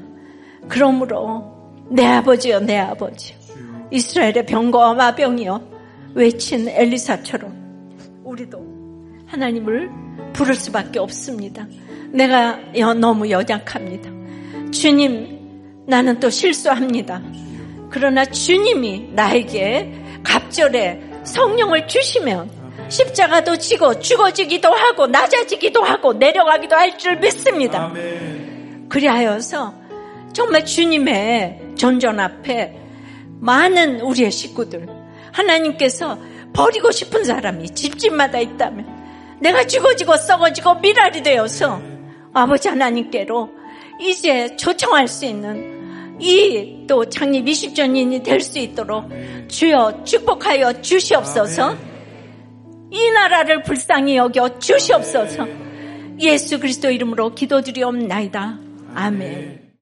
그러므로 0.69 1.53
내 1.91 2.05
아버지요, 2.05 2.61
내 2.61 2.79
아버지. 2.79 3.35
이스라엘의 3.91 4.47
병거와 4.47 4.95
마병이요. 4.95 5.75
외친 6.15 6.69
엘리사처럼 6.69 8.23
우리도 8.25 8.59
하나님을 9.27 9.91
부를 10.33 10.55
수밖에 10.55 10.99
없습니다. 10.99 11.67
내가 12.11 12.59
너무 12.95 13.31
연약합니다. 13.31 14.11
주님, 14.71 15.34
나는 15.87 16.19
또 16.21 16.31
실수합니다. 16.31 17.21
그러나 17.91 18.25
주님이 18.25 19.11
나에게 19.13 19.93
갑절에 20.23 21.01
성령을 21.25 21.87
주시면 21.87 22.51
십자가도 22.89 23.57
지고 23.59 23.99
죽어지기도 23.99 24.69
하고 24.69 25.07
낮아지기도 25.07 25.83
하고 25.83 26.13
내려가기도 26.13 26.77
할 26.77 26.97
줄 26.99 27.17
믿습니다. 27.17 27.93
그리하여서 28.89 29.75
정말 30.33 30.65
주님의 30.65 31.61
전전 31.77 32.21
앞에 32.21 32.77
많은 33.41 34.01
우리의 34.01 34.31
식구들 34.31 34.87
하나님께서 35.33 36.19
버리고 36.53 36.91
싶은 36.91 37.25
사람이 37.25 37.71
집집마다 37.71 38.39
있다면 38.39 39.39
내가 39.41 39.67
죽어지고 39.67 40.17
썩어지고 40.17 40.77
미랄이 40.77 41.23
되어서 41.23 41.81
아버지 42.33 42.69
하나님께로 42.69 43.51
이제 44.01 44.55
초청할 44.57 45.09
수 45.09 45.25
있는 45.25 45.74
이 46.21 46.85
또 46.87 47.05
창립 47.09 47.45
20주년이 47.47 48.23
될 48.23 48.41
수 48.41 48.59
있도록 48.59 49.09
주여 49.49 50.05
축복하여 50.05 50.81
주시옵소서. 50.83 51.77
이 52.91 53.11
나라를 53.11 53.63
불쌍히 53.63 54.17
여겨 54.17 54.59
주시옵소서. 54.59 55.47
예수 56.21 56.61
그리스도 56.61 56.91
이름으로 56.91 57.35
기도드리옵나이다. 57.35 58.59
아멘. 58.95 59.64